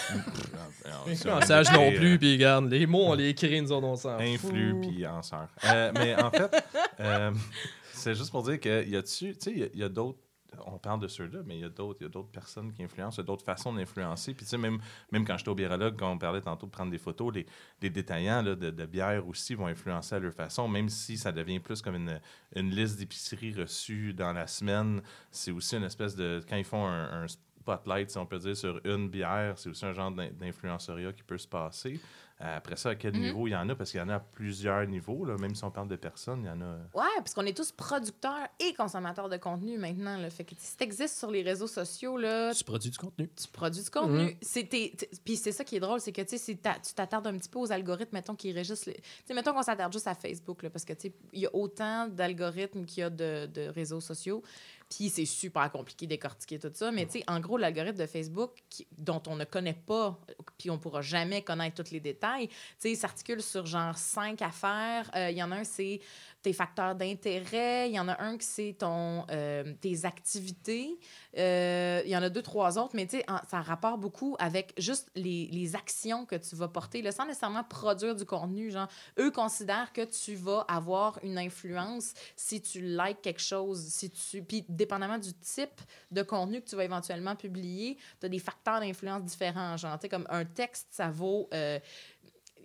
[1.16, 3.88] C'est un Message non plus, euh, puis regarde, les mots, on les écrit, nous autres,
[3.88, 4.82] on s'en Influx fout.
[4.82, 5.48] puis en sœur.
[5.66, 6.64] Euh, mais en fait,
[7.00, 7.32] euh,
[7.94, 9.84] c'est juste pour dire qu'il y a dessus, tu sais, il y a- il y
[9.84, 10.20] a, d'autres.
[10.66, 12.84] On parle de ceux-là, mais il y a d'autres, il y a d'autres personnes qui
[12.84, 14.34] influencent, il y a d'autres façons d'influencer.
[14.34, 14.80] Puis tu sais, même,
[15.12, 17.46] même quand j'étais au biérologue, quand on parlait tantôt de prendre des photos, les,
[17.82, 21.32] les détaillants là, de, de bière aussi vont influencer à leur façon, même si ça
[21.32, 22.20] devient plus comme une,
[22.56, 25.02] une liste d'épiceries reçues dans la semaine.
[25.32, 26.42] C'est aussi une espèce de.
[26.48, 29.58] Quand ils font un, un spotlight, si on peut dire, sur une bière.
[29.58, 32.00] C'est aussi un genre d'in- d'influenceriat qui peut se passer.
[32.40, 33.22] Après ça, à quel Mhm.
[33.22, 33.76] niveau il y en a?
[33.76, 35.26] Parce qu'il y en a à plusieurs niveaux.
[35.26, 35.38] Là.
[35.38, 36.76] Même si on parle de personnes, il y en a...
[36.94, 40.18] Ouais, parce qu'on est tous producteurs et consommateurs de contenu maintenant.
[40.18, 40.30] Là.
[40.30, 43.28] Fait que si t'existes sur les réseaux sociaux, là, Tu produis du contenu.
[43.36, 44.38] tu produis du contenu.
[44.42, 47.38] C'est tes- t- Puis c'est ça qui est drôle, c'est que si tu t'attardes un
[47.38, 48.94] petit peu aux algorithmes, mettons, qui régissent les.
[48.94, 50.94] Tu sais, mettons qu'on s'attarde juste à Facebook, là, parce que
[51.34, 54.44] il y a autant d'algorithmes qu'il y a de, de réseaux sociaux.
[54.90, 56.92] Puis c'est super compliqué de décortiquer tout ça.
[56.92, 58.52] Mais tu sais, en gros, l'algorithme de Facebook,
[58.98, 60.20] dont on ne connaît pas,
[60.58, 65.10] puis on pourra jamais connaître tous les détails, tu sais, s'articule sur genre cinq affaires.
[65.16, 66.00] Euh, Il y en a un, c'est
[66.48, 67.90] tes facteurs d'intérêt.
[67.90, 70.98] Il y en a un que c'est ton, euh, tes activités.
[71.38, 74.74] Euh, il y en a deux, trois autres, mais tu sais, ça rapporte beaucoup avec
[74.78, 78.72] juste les, les actions que tu vas porter, sans nécessairement produire du contenu.
[78.72, 78.88] Genre,
[79.20, 84.42] eux considèrent que tu vas avoir une influence si tu likes quelque chose, si tu...
[84.42, 85.82] Puis, dépendamment du type
[86.12, 89.76] de contenu que tu vas éventuellement publier, tu as des facteurs d'influence différents.
[89.76, 91.50] Genre, tu sais, comme un texte, ça vaut...
[91.54, 91.78] euh,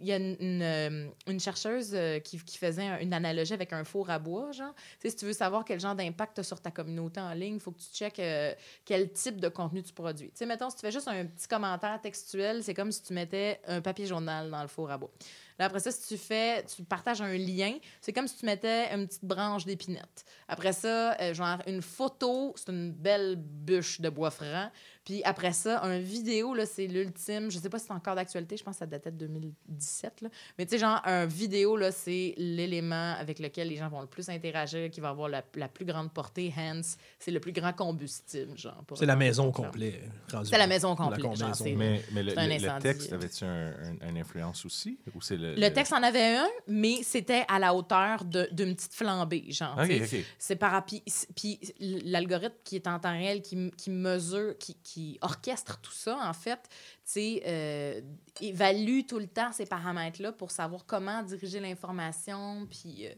[0.03, 3.85] il y a une, une, euh, chercheuse euh, qui, faisait un- une analogie avec un
[3.85, 4.75] four à bois, genre.
[5.03, 7.71] Si tu veux savoir quel genre d'impact tu sur ta communauté en ligne, il faut
[7.71, 8.53] que tu checkes euh,
[8.85, 10.27] quel type de contenu tu produis.
[10.31, 13.15] Tu sais, mettons, si tu fais juste un petit commentaire textuel, c'est comme si tu
[13.15, 15.11] mettais un papier journal dans le four à bois.
[15.59, 19.07] Après ça, si tu fais, tu partages un lien, c'est comme si tu mettais une
[19.07, 20.25] petite branche d'épinette.
[20.49, 24.71] Après ça, genre une photo, c'est une belle bûche de bois franc.
[25.05, 27.51] Puis après ça, un vidéo, là, c'est l'ultime.
[27.51, 30.21] Je sais pas si c'est encore d'actualité, je pense que ça datait de 2017.
[30.21, 30.29] Là.
[30.59, 34.07] Mais tu sais, genre, un vidéo, là, c'est l'élément avec lequel les gens vont le
[34.07, 36.53] plus interagir, qui va avoir la, la plus grande portée.
[36.57, 38.83] Hence, c'est le plus grand combustible, genre.
[38.87, 40.03] pour C'est la maison au complet.
[40.45, 41.21] C'est la maison au complet.
[41.21, 41.65] genre, combinaison.
[41.65, 43.71] c'est- Mais, mais le, texte, avait-tu un,
[44.03, 44.99] un- une influence aussi?
[45.15, 48.75] Ou c'est le, Le texte en avait un, mais c'était à la hauteur de- d'une
[48.77, 49.77] petite flambée, genre.
[49.79, 50.19] OK, tu sais.
[50.21, 50.25] OK.
[50.39, 51.03] C'est par puis,
[51.35, 56.19] puis l'algorithme qui est en temps réel, qui, qui mesure, qui, qui orchestre tout ça,
[56.23, 56.71] en fait, tu
[57.05, 58.01] sais, euh,
[58.41, 62.67] évalue tout le temps ces paramètres-là pour savoir comment diriger l'information.
[62.71, 63.13] Puis, euh,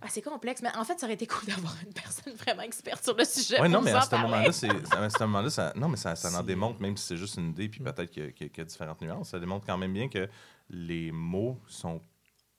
[0.00, 3.04] ah, c'est complexe, mais en fait, ça aurait été cool d'avoir une personne vraiment experte
[3.04, 3.60] sur le sujet.
[3.60, 6.36] Oui, non, mais à ce moment-là, c'est, à ce moment-là, ça, non, mais ça, ça
[6.38, 9.00] en démontre, même si c'est juste une idée, puis peut-être qu'il y, a- y différentes
[9.02, 10.28] nuances, ça démontre quand même bien que
[10.70, 12.00] les mots sont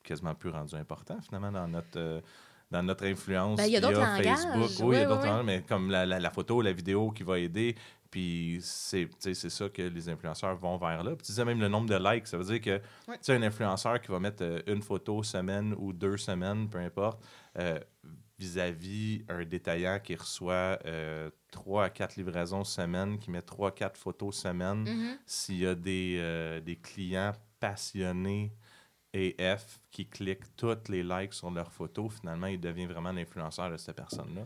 [0.04, 2.22] quasiment plus rendus importants, finalement, dans notre, euh,
[2.70, 4.38] dans notre influence Ben, il y a d'autres via langages.
[4.38, 4.72] Facebook.
[4.88, 7.24] Oui, il y a ouais, d'autres mais comme la, la- la photo, la vidéo qui
[7.24, 7.76] va aider,
[8.14, 9.10] puis c'est,
[9.50, 11.16] ça que les influenceurs vont vers là.
[11.16, 13.16] Puis tu disais même le nombre de likes, ça veut dire que Ouais.
[13.18, 16.78] tu sais, un influenceur qui va mettre euh, une photo semaine ou deux semaines, peu
[16.78, 17.24] importe,
[17.58, 17.80] euh,
[18.38, 23.72] vis-à-vis un détaillant qui reçoit euh, trois à quatre livraisons semaine, qui met trois à
[23.72, 25.18] quatre photos semaine, Mhm.
[25.26, 28.52] s'il y a des, euh, des clients passionnés
[29.16, 33.78] AF qui cliquent toutes les likes sur leurs photos, finalement, il devient vraiment l'influenceur de
[33.78, 34.46] cette personne-là.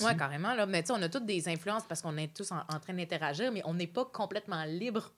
[0.00, 0.54] Oui, carrément.
[0.54, 0.66] Là.
[0.66, 3.52] Mais tu sais, on a toutes des influences parce qu'on est tous en train d'interagir,
[3.52, 5.12] mais on n'est pas complètement libre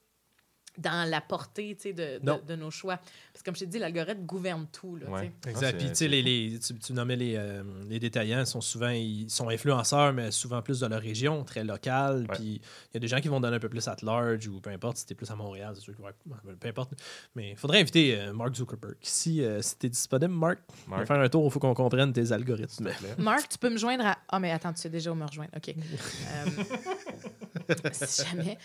[0.80, 2.96] dans la portée tu sais, de, de, de nos choix.
[2.96, 4.96] Parce que comme je t'ai dit, l'algorithme gouverne tout.
[4.96, 5.32] Là, Ouais.
[5.44, 5.50] sais.
[5.50, 5.66] Exact.
[5.74, 8.60] Ah, Puis, c'est- tu sais, les, les- tu, tu nommais les, euh, les détaillants, sont
[8.60, 12.26] souvent ils sont influenceurs, mais souvent plus de leur région, très local.
[12.28, 12.36] Ouais.
[12.36, 14.60] Puis, il y a des gens qui vont donner un peu plus à large ou
[14.60, 16.10] peu importe si t'es plus à Montréal, c'est sûr que ouais,
[16.58, 16.92] peu importe.
[17.34, 18.96] Mais il faudrait inviter euh, Mark Zuckerberg.
[19.02, 21.74] Si, euh, si t'es disponible, Mark, on va Mark, faire un tour, il faut qu'on
[21.74, 22.90] comprenne tes algorithmes.
[23.18, 24.18] Marc, tu peux me joindre à.
[24.28, 25.50] Ah, mais attends, tu sais déjà où me rejoindre.
[25.56, 25.74] OK.
[26.30, 27.29] Euh,
[27.92, 28.58] si jamais.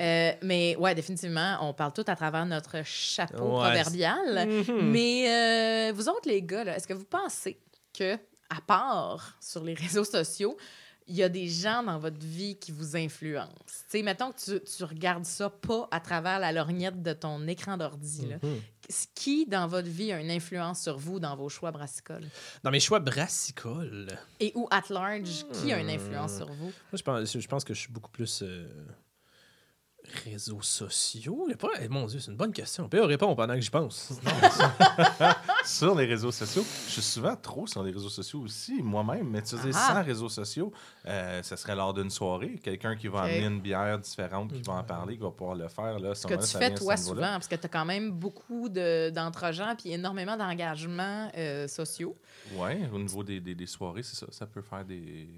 [0.00, 4.48] Euh, mais ouais, définitivement, on parle tout à travers notre chapeau Ouais, proverbial.
[4.48, 4.90] Mhm.
[4.90, 7.58] Mais euh, vous autres, les gars, est-ce que vous pensez
[7.96, 8.14] que,
[8.50, 10.56] à part sur les réseaux sociaux,
[11.08, 13.52] il y a des gens dans votre vie qui vous influencent?
[13.66, 17.46] Tu sais, mettons que tu, tu regardes ça pas à travers la lorgnette de ton
[17.46, 18.26] écran d'ordi.
[18.42, 18.60] Mhm.
[19.14, 22.28] Qui, dans votre vie, a une influence sur vous dans vos choix brassicoles?
[22.62, 25.90] Dans mes choix brassicoles, Et ou, at large, qui a une Hmm.
[25.90, 26.66] influence sur vous?
[26.66, 28.68] moi, je pense, je pense que je suis beaucoup plus euh,
[30.24, 31.44] réseaux sociaux?
[31.46, 31.68] Il y a pas...
[31.80, 32.84] eh, mon Dieu, c'est une bonne question.
[32.84, 34.12] On peut y répondre pendant que j'y pense.
[35.64, 39.42] sur les réseaux sociaux, je suis souvent trop sur les réseaux sociaux aussi, moi-même, mais
[39.42, 39.94] tu dire, Ah.
[39.94, 40.72] sans réseaux sociaux,
[41.06, 44.74] euh, ça serait lors d'une soirée, quelqu'un qui va amener une bière différente, qui va
[44.74, 45.98] en parler, qui va pouvoir le faire.
[45.98, 49.10] Là, Ce que tu fais, toi, souvent, parce que tu as quand même beaucoup de-
[49.10, 52.16] d'entre-gens puis énormément d'engagements euh, sociaux.
[52.54, 54.26] Oui, au niveau des, des, des soirées, c'est ça.
[54.30, 55.28] Ça peut faire des.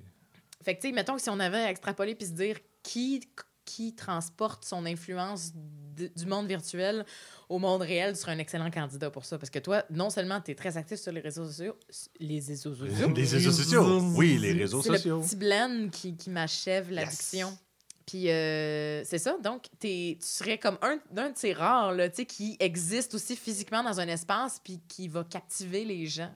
[0.62, 3.20] Fait que, tu sais, mettons que si on avait extrapolé puis se dire qui,
[3.68, 7.04] qui transporte son influence du monde virtuel
[7.48, 9.36] au monde réel, tu serais un excellent candidat pour ça.
[9.36, 11.76] Parce que toi, non seulement tu es très actif sur les réseaux sociaux,
[12.20, 14.00] les réseaux sociaux, Les réseaux sociaux.
[14.16, 15.18] Oui, les réseaux c'est sociaux.
[15.18, 17.10] le petit blend qui, qui m'achève la Yes.
[17.18, 17.58] diction.
[18.06, 22.08] Puis euh, c'est ça, donc t'es- tu serais comme un, un de ces rares là,
[22.08, 26.32] tu sais, qui existe aussi physiquement dans un espace puis qui va captiver les gens.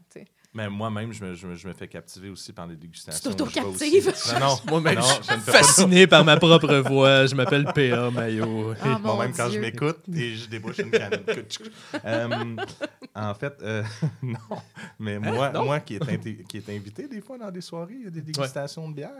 [0.54, 3.30] Mais moi-même, je me, je, me, je me fais captiver aussi par les dégustations.
[3.30, 4.12] Tu t'auto-captives?
[4.34, 4.56] Non, non.
[4.68, 7.24] Moi-même, je suis fasciné par ma propre voix.
[7.24, 8.10] Je m'appelle P.A.
[8.10, 8.74] Mayo.
[8.84, 11.20] Mon Moi-même, quand je m'écoute et je débouche une canne.
[12.04, 12.56] Euh,
[13.14, 13.82] en fait, euh,
[14.22, 14.36] non.
[14.98, 15.52] Mais moi, Hein?
[15.52, 15.64] non?
[15.66, 18.22] moi qui, est qui est invité des fois dans des soirées, il y a des
[18.22, 19.10] dégustations de bière.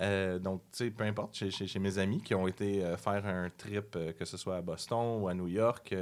[0.00, 3.24] Euh, donc, tu sais, peu importe, chez, chez- chez mes amis qui ont été faire
[3.26, 5.94] un trip, que ce soit à Boston ou à New York,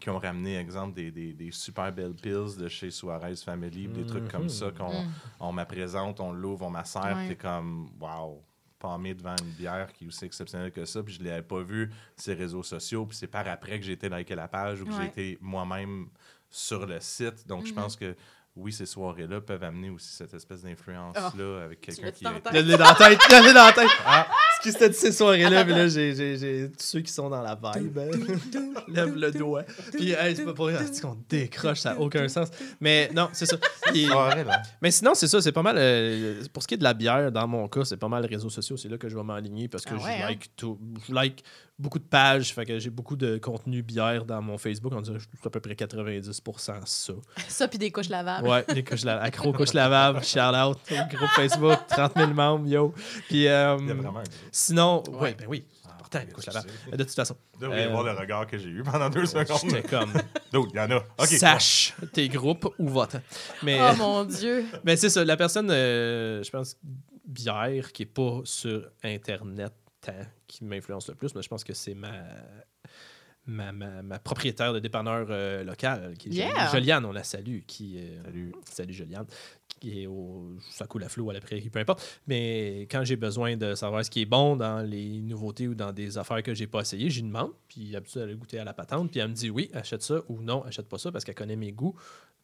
[0.00, 4.04] qui ont ramené, exemple, des, des- des super belles pills de chez Suarez Family, des
[4.04, 5.08] trucs comme ça qu'on Mm.
[5.40, 7.28] on me présente, on l'ouvre, on m'assert, Ouais.
[7.28, 8.42] t'es comme, wow,
[8.78, 11.62] palmé devant une bière qui est aussi exceptionnelle que ça, puis je ne l'avais pas
[11.62, 14.82] vu sur les réseaux sociaux, puis c'est par après que j'ai été liker la page
[14.82, 14.96] ou que Ouais.
[14.98, 16.08] j'ai été moi-même
[16.50, 17.46] sur le site.
[17.46, 17.76] Donc, je Mhm.
[17.76, 18.14] pense que
[18.56, 22.94] oui, ces soirées-là peuvent amener aussi cette espèce d'influence-là avec quelqu'un qui l'ai dans la
[22.94, 23.18] tête.
[23.28, 23.88] Dans la tête.
[24.06, 24.26] Ah.
[24.58, 27.28] Ce qui s'était dit ces soirées-là, mais là, j'ai, j'ai, j'ai tous ceux qui sont
[27.28, 27.98] dans la vibe.
[27.98, 28.08] hein.
[28.88, 29.64] Lève le doigt.
[29.92, 30.78] Puis, hey, c'est pas pour rien.
[30.90, 32.48] C'est qu'on décroche, ça n'a aucun sens.
[32.80, 33.56] Mais non, c'est ça.
[33.86, 34.62] Puis- Soirée, là.
[34.80, 35.76] mais sinon, c'est ça, c'est pas mal.
[35.78, 38.28] euh, pour ce qui est de la bière, dans mon cas, c'est pas mal les
[38.28, 38.76] réseaux sociaux.
[38.76, 40.28] C'est là que je vais m'aligner parce que Ah ouais, je hein?
[40.28, 40.78] like tout.
[41.08, 41.44] Je like
[41.78, 42.54] beaucoup de pages.
[42.54, 44.92] Fait que j'ai beaucoup de contenu bière dans mon Facebook.
[44.94, 47.12] On dirait que je suis à peu près 90% ça.
[47.48, 48.46] Ça, puis des couches lavables.
[48.48, 49.26] Ouais, les couches lavables.
[49.26, 50.22] Accro couches lavables.
[50.24, 51.78] Shout out au groupe Facebook.
[51.88, 52.94] 30 000 membres, yo.
[53.28, 55.18] Puis, euh, Il y a vraiment un sinon, Ouais.
[55.20, 55.64] ouais, ben oui.
[55.86, 56.70] Ah, Important, les couches je lavables.
[56.70, 56.76] sais.
[56.90, 59.26] Mais de toute façon, Vous devriez Euh, voir le regard que j'ai eu pendant deux
[59.26, 59.58] secondes.
[59.62, 60.12] j'étais comme
[60.52, 60.96] D'autres, il y en a.
[61.18, 61.26] OK.
[61.26, 63.16] sache tes groupes ou vote.
[63.62, 64.64] Mais, Oh mon Dieu.
[64.84, 66.76] mais c'est ça, la personne, euh, je pense,
[67.26, 69.72] bière qui est pas sur Internet
[70.04, 72.12] tant qui m'influence le plus, mais je pense que c'est ma,
[73.46, 76.70] ma, ma, ma propriétaire de dépanneur euh, local, qui est Yeah.
[76.72, 78.54] Joliane, on la salue, qui euh, Salut.
[78.64, 79.26] Salut Joliane,
[79.84, 82.20] qui est au ça coule à flot à la prairie, peu importe.
[82.26, 85.92] Mais quand j'ai besoin de savoir ce qui est bon dans les nouveautés ou dans
[85.92, 87.50] des affaires que j'ai pas essayées, j'y demande.
[87.68, 89.10] Puis d'habitude, elle a goûté à la patente.
[89.10, 91.56] Puis elle me dit oui, achète ça ou non, achète pas ça parce qu'elle connaît
[91.56, 91.94] mes goûts.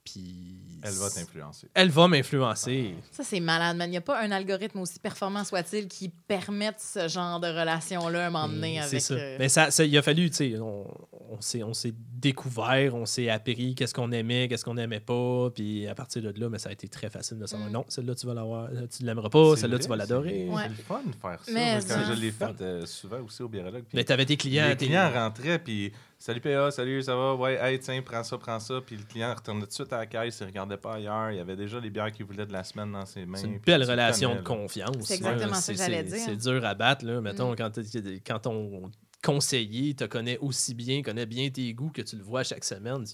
[0.03, 1.69] Puis Elle va t'influencer.
[1.75, 2.95] Elle va m'influencer.
[3.11, 3.87] Ça, c'est malade, man.
[3.87, 8.25] Il n'y a pas un algorithme aussi performant soit-il qui permette ce genre de relation-là
[8.25, 8.91] à un moment donné Et avec.
[8.91, 9.15] C'est ça.
[9.15, 10.87] euh, Mais ça, ça- il a fallu, tu sais, on,
[11.31, 15.51] on s'est, on s'est découvert, on s'est appris qu'est-ce qu'on aimait, qu'est-ce qu'on n'aimait pas.
[15.55, 17.73] Puis à partir de là, mais ça a été très facile de savoir Mm.
[17.73, 20.47] non, celle-là, tu vas l'avoir, euh, tu l'aimeras pas, C'est celle-là, vrai, tu vas l'adorer.
[20.49, 20.63] C'est Ouais.
[20.65, 21.53] c'est le fun de faire ça.
[21.53, 23.85] Mais quand je l'ai fait euh, souvent aussi au biérologue.
[23.89, 27.35] puis Mais t'avais tes clients, les tes- clients rentraient, puis salut PA, salut, ça va?
[27.35, 28.81] Ouais, hey, tiens, prends ça, prends ça.
[28.85, 31.31] Puis le client retournait tout de suite à la caisse, il regardait pas ailleurs.
[31.31, 33.39] Il y avait déjà les bières qu'il voulait de la semaine dans ses mains.
[33.39, 34.97] C'est une belle relation connais, de confiance.
[35.03, 35.57] C'est exactement là.
[35.61, 36.25] ça que j'allais c'est- dire.
[36.27, 37.21] C'est dur à battre, là.
[37.21, 37.57] Mettons, Mm.
[37.57, 37.71] quand,
[38.27, 38.91] quand ton
[39.23, 43.05] conseiller te connaît aussi bien, connaît bien tes goûts, que tu le vois chaque semaine,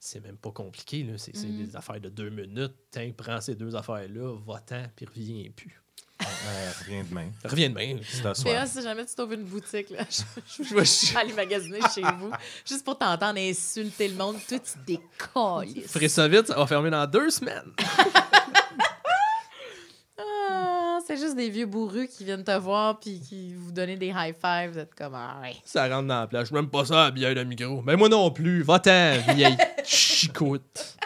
[0.00, 1.14] c'est même pas compliqué, là.
[1.18, 1.64] C'est c'est Mm.
[1.64, 2.74] des affaires de deux minutes.
[2.90, 5.78] Tiens, prends ces deux affaires-là, va-t'en, puis reviens plus.
[6.20, 7.28] Ouais, rien de main.
[7.44, 7.96] Reviens demain.
[8.34, 11.32] C'est là, si jamais tu trouves une boutique, là, je, Je vais- je vais aller
[11.32, 12.30] magasiner chez vous,
[12.64, 14.36] juste pour t'entendre insulter le monde.
[14.48, 15.82] Toi, tu décolles.
[15.88, 17.72] Ferai ça vite, ça va fermer dans deux semaines.
[21.14, 24.34] C'est juste des vieux bourrus qui viennent te voir puis qui vous donnent des high
[24.34, 24.70] fives.
[24.72, 25.56] Vous êtes comme, ah ouais.
[25.62, 26.48] Ça rentre dans la plage.
[26.48, 27.82] Je même pas ça, bière de micro.
[27.82, 28.62] Mais moi non plus.
[28.62, 30.96] Va-t'en, vieille chicoute.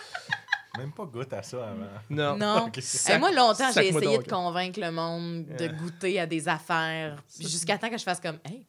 [0.78, 1.86] Même pas goûte à ça avant.
[2.08, 2.36] Non.
[2.36, 2.70] Non.
[3.08, 4.26] Hey, moi, longtemps, j'ai essayé donc.
[4.26, 7.16] de convaincre le monde de goûter à des affaires.
[7.36, 8.64] Puis jusqu'à temps que je fasse comme, hey,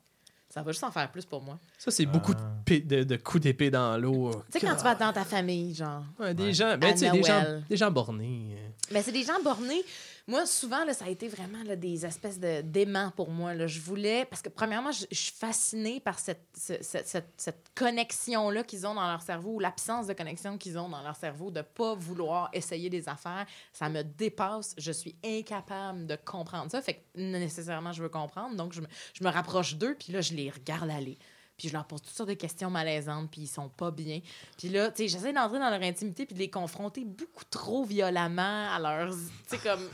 [0.49, 1.59] ça va juste en faire plus pour moi.
[1.77, 2.79] Ça, c'est beaucoup de, Ah.
[2.83, 4.31] de, de coups d'épée dans l'eau.
[4.51, 6.03] Tu sais, quand tu vas dans ta famille, genre.
[6.19, 6.53] Ouais, des Ouais.
[6.53, 8.57] gens, ben, À tu sais, des gens, des gens bornés.
[8.91, 9.83] Mais c'est des gens bornés.
[10.30, 13.65] Moi, souvent, là, ça a été vraiment des espèces de d'aimants pour moi.
[13.65, 14.25] Je voulais...
[14.25, 17.07] Parce que, premièrement, je, suis fascinée par cette, ce- cette,
[17.38, 21.15] cette- connexion-là qu'ils ont dans leur cerveau ou l'absence de connexion qu'ils ont dans leur
[21.15, 23.45] cerveau de pas vouloir essayer des affaires.
[23.71, 24.75] Ça me dépasse.
[24.78, 26.82] Je suis incapable de comprendre ça.
[26.82, 28.55] Fait que nécessairement, je veux comprendre.
[28.57, 31.17] Donc, je me, je me rapproche d'eux, puis là, je les regarde aller.
[31.57, 34.19] Puis je leur pose toutes sortes de questions malaisantes, puis ils sont pas bien.
[34.57, 37.83] Puis là, tu sais, j'essaie d'entrer dans leur intimité puis de les confronter beaucoup trop
[37.83, 39.11] violemment à leurs...
[39.11, 39.89] Tu sais, comme...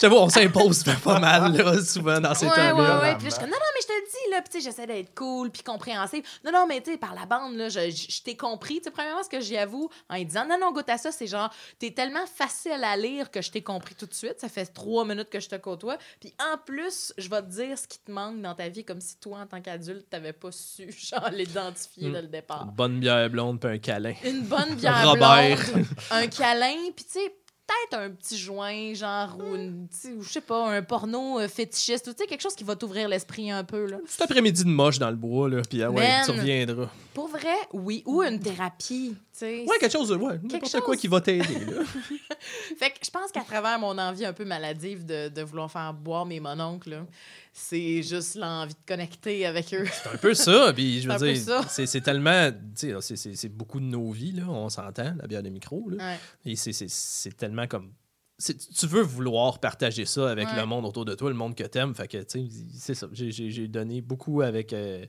[0.00, 2.98] J'avoue, on s'impose pas mal, là, souvent, dans ces ouais, temps-là.
[2.98, 3.14] ouais, ouais.
[3.16, 4.60] Puis là, je suis comme, non, non, mais je te le dis, là, puis tu
[4.60, 6.22] sais, j'essaie d'être cool, puis compréhensive.
[6.44, 8.78] Non, non, mais tu sais, par la bande, là, je, je, je t'ai compris.
[8.78, 11.10] Tu sais, premièrement, ce que j'y avoue, en lui disant, non, non, goûte à ça,
[11.12, 14.36] c'est genre, t'es tellement facile à lire que je t'ai compris tout de suite.
[14.38, 15.96] Ça fait trois minutes que je te côtoie.
[16.20, 19.00] Puis en plus, je vais te dire ce qui te manque dans ta vie, comme
[19.00, 22.64] si toi, en tant qu'adulte, t'avais pas su, genre, l'identifier dès le départ.
[22.64, 24.14] Une bonne bière blonde puis un câlin.
[24.24, 25.58] Une bonne bière Robert.
[25.72, 27.34] blonde, un câlin, puis tu sais,
[27.70, 29.86] peut-être un petit joint, genre, ou, une,
[30.20, 33.08] je sais pas, un porno euh, fétichiste, ou tu sais, quelque chose qui va t'ouvrir
[33.08, 33.98] l'esprit un peu, là.
[34.06, 36.88] Cet après-midi de moche dans le bois, là, puis ah ouais, tu reviendras.
[37.14, 38.02] Pour vrai, oui.
[38.06, 39.64] Ou une thérapie, tu sais.
[39.66, 40.80] Ouais, quelque chose, de- ouais, n'importe chose.
[40.82, 41.82] quoi qui va t'aider, là.
[42.78, 45.92] Fait que je pense qu'à travers mon envie un peu maladive de, de vouloir faire
[45.92, 47.06] boire mes mononcles, là,
[47.52, 49.84] c'est juste l'envie de connecter avec eux.
[49.90, 50.72] C'est un peu ça.
[50.74, 52.50] Puis je veux dire, c'est c'est tellement.
[52.74, 55.88] c'est- beaucoup de nos vies, là, on s'entend, la bière de micro.
[55.90, 55.96] Là.
[56.12, 56.18] Ouais.
[56.44, 57.92] Et c'est- c'est c'est tellement comme.
[58.38, 60.56] Tu veux vouloir partager ça avec Ouais.
[60.56, 61.94] le monde autour de toi, le monde que t'aimes.
[61.94, 63.06] Fait que, tu sais, c'est ça.
[63.12, 65.04] J'ai donné beaucoup avec euh,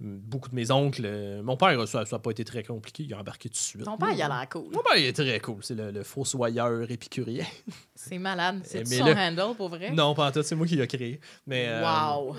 [0.00, 1.02] beaucoup de mes oncles.
[1.04, 3.02] Euh, Mon père, ça n'a pas été très compliqué.
[3.04, 3.84] Il a embarqué tout de suite.
[3.84, 4.64] Ton père, il a l'air cool.
[4.72, 5.58] Mon père, il est très cool.
[5.62, 7.44] C'est le, le fossoyeur épicurien.
[7.94, 8.60] C'est malade.
[8.64, 9.90] C'est son le- handle pour vrai?
[9.90, 11.20] Non, pas en tout, c'est moi qui l'ai créé.
[11.46, 12.34] Mais, euh, Wow.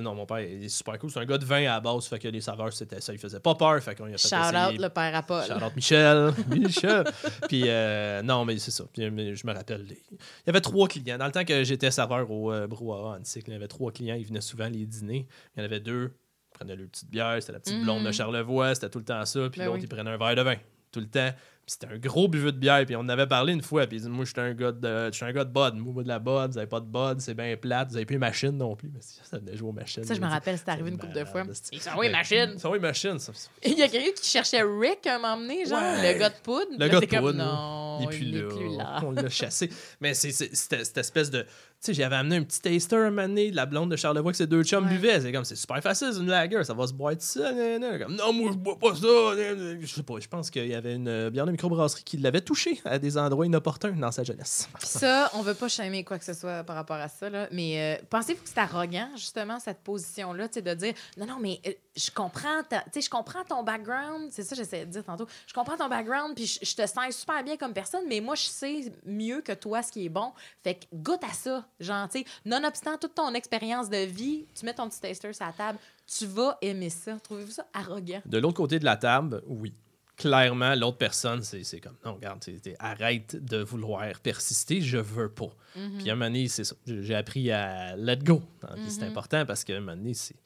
[0.00, 1.10] non, mon père, il est super cool.
[1.10, 3.12] C'est un gars de vin à la base, fait que les saveurs, c'était ça.
[3.12, 4.74] Il faisait pas peur, fait qu'on a fait Shout essayer.
[4.76, 5.44] out le père à Paul.
[5.44, 6.32] Shout out Michel.
[6.48, 7.04] Michel.
[7.48, 8.84] Puis, euh, non, mais c'est ça.
[8.92, 9.84] Puis, mais je me rappelle.
[9.84, 11.18] les- Il y avait trois clients.
[11.18, 13.90] Dans le temps que j'étais serveur au euh, brouhaha en cycle, il y avait trois
[13.90, 14.14] clients.
[14.16, 15.26] Ils venaient souvent les dîner.
[15.56, 16.12] Il y en avait deux.
[16.60, 17.36] Prenaient leur petite bière.
[17.40, 18.74] C'était la petite blonde de Charlevoix.
[18.74, 19.48] C'était tout le temps ça.
[19.50, 19.84] Puis Ben l'autre, oui.
[19.84, 20.56] il prenait un verre de vin.
[20.92, 21.30] Tout le temps.
[21.70, 22.84] C'était un gros buveux de bière.
[22.84, 23.86] Puis on en avait parlé une fois.
[23.86, 25.76] Puis il dit Moi, je suis un gars de, je suis un gars de bod.
[25.76, 26.50] Moi, de la bod.
[26.50, 27.20] Vous avez pas de bod.
[27.20, 27.90] C'est bien plate.
[27.90, 28.90] Vous avez plus de machine non plus.
[28.92, 30.02] Mais ça venait jouer aux machines.
[30.02, 31.44] Ça, je Il me rappelle, c'est arrivé une couple de fois.
[31.70, 32.58] Ils sont oui, Mais- machine.
[32.58, 33.18] Ça, oui, machine.
[33.20, 33.32] ça-
[33.64, 36.34] Il y a quelqu'un qui cherchait Rick à un moment donné, genre le gars de
[36.42, 36.66] poudre.
[36.76, 38.04] Le gars de comme, poudre, Non, Il
[38.36, 39.00] est plus là.
[39.04, 39.70] On l'a chassé.
[40.00, 41.42] Mais c'est c'est- c'était cette espèce de.
[41.42, 41.46] Tu
[41.86, 44.36] sais, j'avais amené un petit taster un moment donné de la blonde de Charlevoix que
[44.36, 44.90] ses deux chums Ouais.
[44.90, 45.18] buvaient.
[45.20, 47.52] C'est comme, c'est super facile, c'est une lager, ça va se boire de ça.
[47.52, 47.98] nan, nan.
[47.98, 49.06] Comme, non, moi, je bois pas ça.
[49.34, 49.78] nan.
[49.80, 52.40] Je sais pas, je pense qu'il y avait une euh, bière de microbrasserie qui l'avait
[52.40, 54.68] touché à des endroits inopportuns dans sa jeunesse.
[54.78, 57.48] Ça, on veut pas shamer quoi que ce soit par rapport à ça, là.
[57.52, 61.72] mais euh, pensez-vous que c'est arrogant, justement, cette position-là, de dire non, non, mais euh,
[61.96, 65.76] je comprends, je comprends ton background, c'est ça que j'essayais de dire tantôt, je comprends
[65.76, 68.92] ton background, puis je, je te sens super bien comme personne, mais moi, je sais
[69.04, 70.32] mieux que toi ce qui est bon,
[70.62, 74.64] fait que goûte à ça, genre, tu sais, nonobstant toute ton expérience de vie, tu
[74.64, 77.18] mets ton petit taster sur la table, tu vas aimer ça.
[77.20, 78.20] Trouvez-vous ça arrogant?
[78.26, 79.72] De l'autre côté de la table, oui.
[80.20, 82.44] Clairement, l'autre personne, c'est c'est comme, non, regarde,
[82.78, 85.48] arrête de vouloir persister, je veux pas.
[85.76, 85.98] Mhm.
[85.98, 86.76] Puis à un moment donné, c'est ça.
[86.86, 88.42] J'ai appris à let go.
[88.60, 89.08] Puis C'est Mhm.
[89.08, 90.36] important parce qu'à un moment donné, c'est.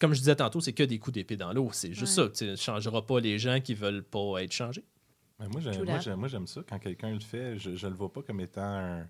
[0.00, 1.70] Comme je disais tantôt, c'est que des coups d'épée dans l'eau.
[1.72, 2.24] C'est juste Ouais.
[2.26, 2.30] ça.
[2.30, 4.84] Tu ne changeras pas les gens qui veulent pas être changés.
[5.40, 5.60] Mais moi,
[6.28, 6.60] j'aime ça.
[6.68, 9.08] Quand quelqu'un le fait, je ne le vois pas comme étant un-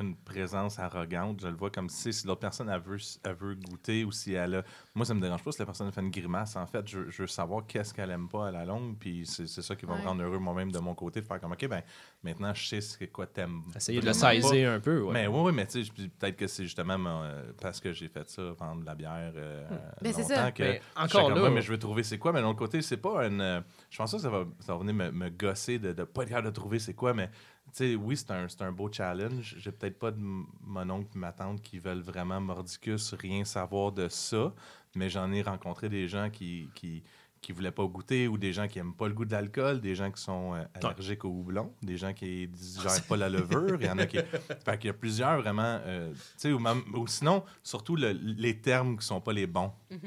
[0.00, 1.40] une présence arrogante.
[1.42, 4.32] Je le vois comme si, si l'autre personne elle veut, elle veut goûter ou si
[4.32, 4.62] elle a.
[4.94, 6.56] Moi, ça me dérange pas si la personne fait une grimace.
[6.56, 8.96] En fait, je, je veux savoir qu'est-ce qu'elle aime pas à la longue.
[8.98, 10.00] Puis c'est c'est ça qui va Ouais.
[10.00, 11.82] me rendre heureux moi-même de mon côté, de faire comme OK, ben
[12.22, 13.62] maintenant, je sais c'est quoi t'aimes.
[13.76, 14.32] Essayer de le pas.
[14.32, 15.02] saisir un peu.
[15.02, 15.12] ouais.
[15.12, 18.28] Mais oui, oui, mais tu sais, peut-être que c'est justement euh, parce que j'ai fait
[18.30, 19.68] ça, vendre de la bière euh,
[20.00, 20.52] Ben, c'est longtemps ça.
[20.52, 22.32] que Mais je encore là- Ouais, mais je veux trouver c'est quoi.
[22.32, 23.42] Mais de l'autre côté, c'est pas une.
[23.42, 26.22] euh, je pense que ça va, ça va venir me, me gosser de ne pas
[26.22, 27.12] être capable de trouver c'est quoi.
[27.12, 27.28] Mais
[27.66, 29.54] tu sais, oui, c'est un, c'est un beau challenge.
[29.58, 33.92] J'ai peut-être pas de mon oncle et ma tante qui veulent vraiment mordicus rien savoir
[33.92, 34.52] de ça.
[34.94, 36.68] Mais j'en ai rencontré des gens qui.
[36.74, 37.02] qui
[37.44, 39.96] qui voulaient pas goûter ou des gens qui aiment pas le goût de l'alcool, des
[39.96, 43.86] gens qui sont euh, allergiques au houblon, des gens qui digèrent pas la levure, il
[43.88, 44.16] y en a qui
[44.64, 48.12] fait qu'il y a plusieurs vraiment euh, tu sais ou, même- ou sinon surtout le-
[48.12, 49.72] les termes qui sont pas les bons.
[49.90, 49.98] Tu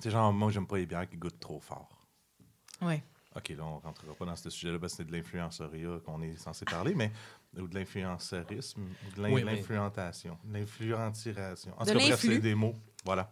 [0.00, 1.88] sais, genre, moi, j'aime pas les bières qui goûtent trop fort.
[2.82, 3.02] Ouais.
[3.36, 6.36] OK, là, on rentrera pas dans ce sujet-là parce que c'est de l'influenceria qu'on est
[6.36, 7.10] censé parler, mais
[7.58, 11.72] ou de l'influencerisme, ou de l'in- Oui, mais- l'influentation, l'influenceration.
[11.78, 12.74] En De tout cas, bref, c'est des mots.
[13.04, 13.28] Voilà.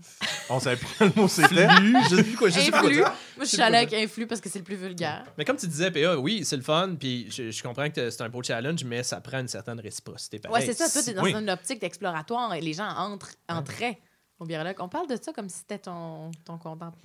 [0.48, 1.66] On savait plus quel mot c'était.
[2.08, 2.94] je sais plus quoi, je sais quoi Influx.
[2.94, 3.12] dire.
[3.36, 5.26] Moi, je suis allée avec influx parce que c'est le plus vulgaire.
[5.36, 8.22] Mais comme tu disais, PA, oui, c'est le fun, puis je, je comprends que c'est
[8.22, 10.40] un beau challenge, mais ça prend une certaine réciprocité.
[10.48, 10.88] Ouais, c'est ça.
[10.88, 11.32] Toi, t'es dans oui.
[11.34, 13.98] une optique d'exploratoire et les gens entrent, entraient
[14.38, 14.76] au biologue.
[14.78, 16.58] On parle de ça comme si c'était ton, ton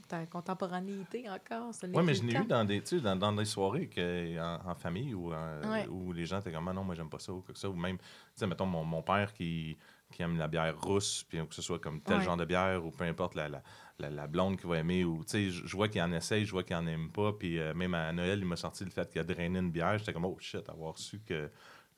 [0.07, 1.71] ta contemporanéité encore.
[1.93, 5.13] Oui, mais je l'ai eu dans des, dans, dans des soirées que, en, en famille
[5.13, 5.87] où, euh, Ouais.
[5.87, 7.69] où les gens étaient comme Ah non, moi j'aime pas ça ou quoi que ça.
[7.69, 8.03] Ou même, tu
[8.35, 9.77] sais, mettons mon, mon père qui,
[10.11, 12.23] qui aime la bière rousse, puis que ce soit comme tel Ouais.
[12.23, 13.63] genre de bière ou peu importe la, la,
[13.97, 15.03] la, la blonde qu'il va aimer.
[15.03, 17.33] Ou, tu sais, je je vois qu'il en essaye, je vois qu'il en aime pas.
[17.33, 19.97] Puis euh, même à Noël, il m'a sorti le fait qu'il a drainé une bière.
[19.97, 21.49] J'étais comme Oh shit, avoir su que.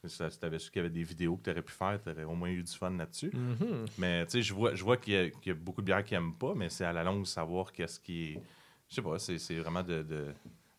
[0.10, 2.10] Si tu avais su qu'il y avait des vidéos que tu aurais pu faire, tu
[2.10, 3.32] aurais au moins eu du fun là-dessus.
[3.34, 3.86] Mhm.
[3.98, 5.86] Mais tu sais, je vois, je vois qu'il y, a- qu'il y a beaucoup de
[5.88, 8.42] bières qui n'aiment pas, mais c'est à la longue de savoir qu'est-ce qui est.
[8.90, 10.04] Je sais pas, c'est c'est vraiment de.
[10.04, 10.34] de-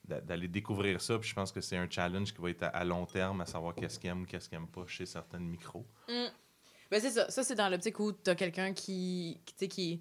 [0.05, 2.69] d'a- d'aller découvrir ça puis je pense que c'est un challenge qui va être à,
[2.69, 5.85] à long terme à savoir qu'est-ce qu'ils aiment qu'est-ce qu'ils aiment pas chez certaines micros
[6.09, 7.29] Ben, c'est ça.
[7.29, 10.01] Ça, c'est dans l'optique où tu as quelqu'un qui, qui, tu sais,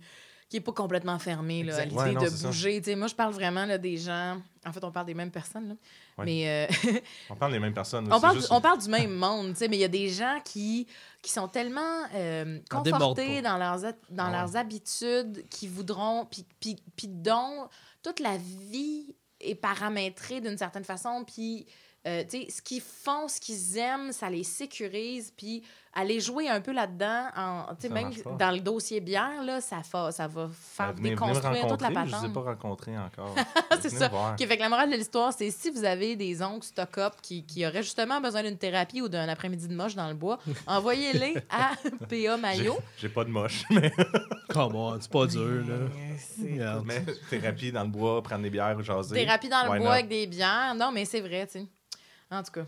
[0.55, 2.81] qui, qui est pas complètement fermé là, à l'idée Ouais, non, de bouger.
[2.81, 4.37] Tu sais, moi, je parle vraiment là, des gens.
[4.65, 5.69] En fait, on parle des mêmes personnes.
[5.69, 5.75] Là.
[6.17, 6.25] Ouais.
[6.25, 6.91] Mais euh,
[7.29, 9.49] on parle des mêmes personnes on, parle, juste- on parle du même monde.
[9.53, 10.87] tu sais, Mais il y a des gens qui,
[11.21, 11.81] qui sont tellement
[12.13, 14.31] euh, déborde confortés dans, leurs, dans Ah ouais.
[14.31, 16.25] leurs habitudes qui voudront.
[16.25, 17.67] Puis, puis, puis dont
[18.01, 21.23] toute la vie est paramétrée d'une certaine façon.
[21.25, 21.65] Puis
[22.07, 25.31] euh, tu sais, ce qu'ils font, ce qu'ils aiment, ça les sécurise.
[25.35, 25.63] Puis
[25.97, 30.27] aller jouer un peu là-dedans, en- même dans le dossier bière, là, ça, fa- ça
[30.27, 32.29] va faire Ben, venez- venez me déconstruire toute la rencontrer, Je ne patente.
[32.29, 33.35] ai pas rencontré encore.
[33.81, 34.07] C'est ça.
[34.07, 37.45] OK, fait que la morale de l'histoire, c'est si vous avez des oncles stock-up qui,
[37.45, 40.37] qui auraient justement besoin d'une thérapie ou d'un après-midi de moche dans le bois,
[40.67, 41.71] envoyez-les à
[42.09, 42.75] PA Mayo.
[42.97, 43.91] J'ai pas de moche, mais,
[44.49, 45.87] Come on, c'est pas dur, là.
[46.85, 49.15] Mais thérapie dans le bois, prendre des bières, jaser.
[49.15, 49.93] Thérapie dans le Why bois not?
[49.93, 50.75] avec des bières.
[50.75, 51.65] Non, mais c'est vrai, tu sais.
[52.31, 52.65] En tout cas.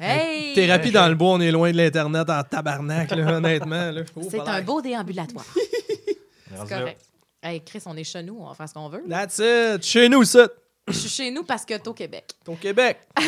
[0.00, 0.54] Hey!
[0.54, 3.90] Thérapie dans le bois, on est loin de l'Internet en tabarnak, là, honnêtement.
[3.90, 4.02] là.
[4.16, 5.44] Oh, C'est un beau déambulatoire.
[5.54, 7.00] C'est correct.
[7.42, 9.04] Hey, Chris, on est chez nous, on va faire ce qu'on veut.
[9.08, 9.84] That's it.
[9.84, 10.48] Chez nous, ça.
[10.86, 12.30] Je suis chez nous parce que t'es au Québec.
[12.44, 12.98] Ton Québec.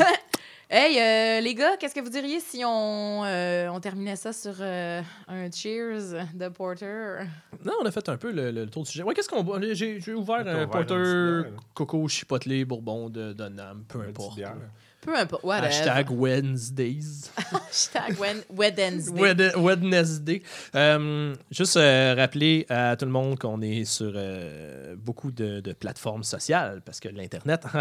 [0.73, 4.55] Hey, euh, les gars, qu'est-ce que vous diriez si on, euh, on terminait ça sur
[4.61, 7.25] euh, un cheers de Porter?
[7.65, 9.03] Non, on a fait un peu le, le tour du sujet.
[9.03, 9.59] Ouais, qu'est-ce qu'on boit?
[9.73, 14.39] J'ai ouvert un porter coco, chipotelé, bourbon de, de Nam, peu importe.
[15.01, 15.43] Peu importe.
[15.45, 15.67] Whatever.
[15.69, 17.31] Hashtag Wednesdays.
[17.71, 18.17] Hashtag
[18.51, 19.13] Wednesday.
[19.21, 20.43] Wed- Wednesday.
[20.75, 25.73] Euh, juste euh, rappeler à tout le monde qu'on est sur euh, beaucoup de, de
[25.73, 27.65] plateformes sociales parce que l'Internet.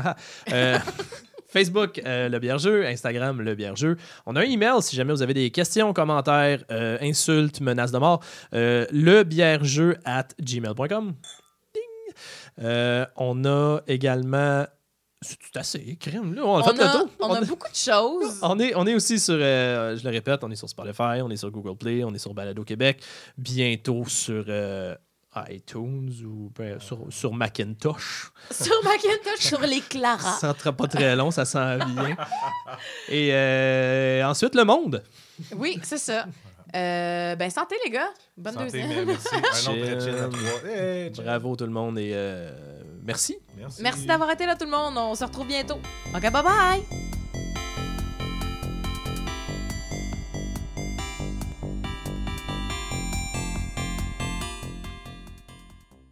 [1.51, 3.97] Facebook, le Biergeux, Instagram, le Biergeux.
[4.27, 6.63] On a un email si jamais vous avez des questions, commentaires,
[7.01, 8.23] insultes, menaces de mort.
[8.51, 11.15] Lebiergeux at gmail.com.
[13.15, 14.65] On a également.
[15.21, 16.33] C'est tout assez, crime.
[16.33, 17.09] Là, on a On fait le a, tour.
[17.19, 18.39] on a beaucoup de choses.
[18.41, 21.29] On est, on est aussi sur, euh, je le répète, on est sur Spotify, on
[21.29, 23.03] est sur Google Play, on est sur Balado Québec,
[23.37, 24.95] bientôt sur euh,
[25.49, 28.31] iTunes ou ben, sur, sur Macintosh.
[28.49, 30.37] Sur Macintosh, sur les Clara.
[30.39, 32.15] Ça sera pas très long, ça s'en vient.
[33.09, 35.03] Et euh, ensuite, le monde.
[35.55, 36.25] Oui, c'est ça.
[36.75, 38.09] Euh, ben, santé, les gars.
[38.37, 39.05] Bonne Santé, deuxième.
[39.05, 39.67] merci.
[39.67, 40.69] Un autre à trois.
[40.71, 41.09] Hey.
[41.09, 43.37] Bravo tout le monde et euh, merci.
[43.57, 43.81] Merci.
[43.81, 44.97] Merci d'avoir été là, tout le monde.
[44.97, 45.79] On se retrouve bientôt.
[46.13, 47.08] OK, bye bye.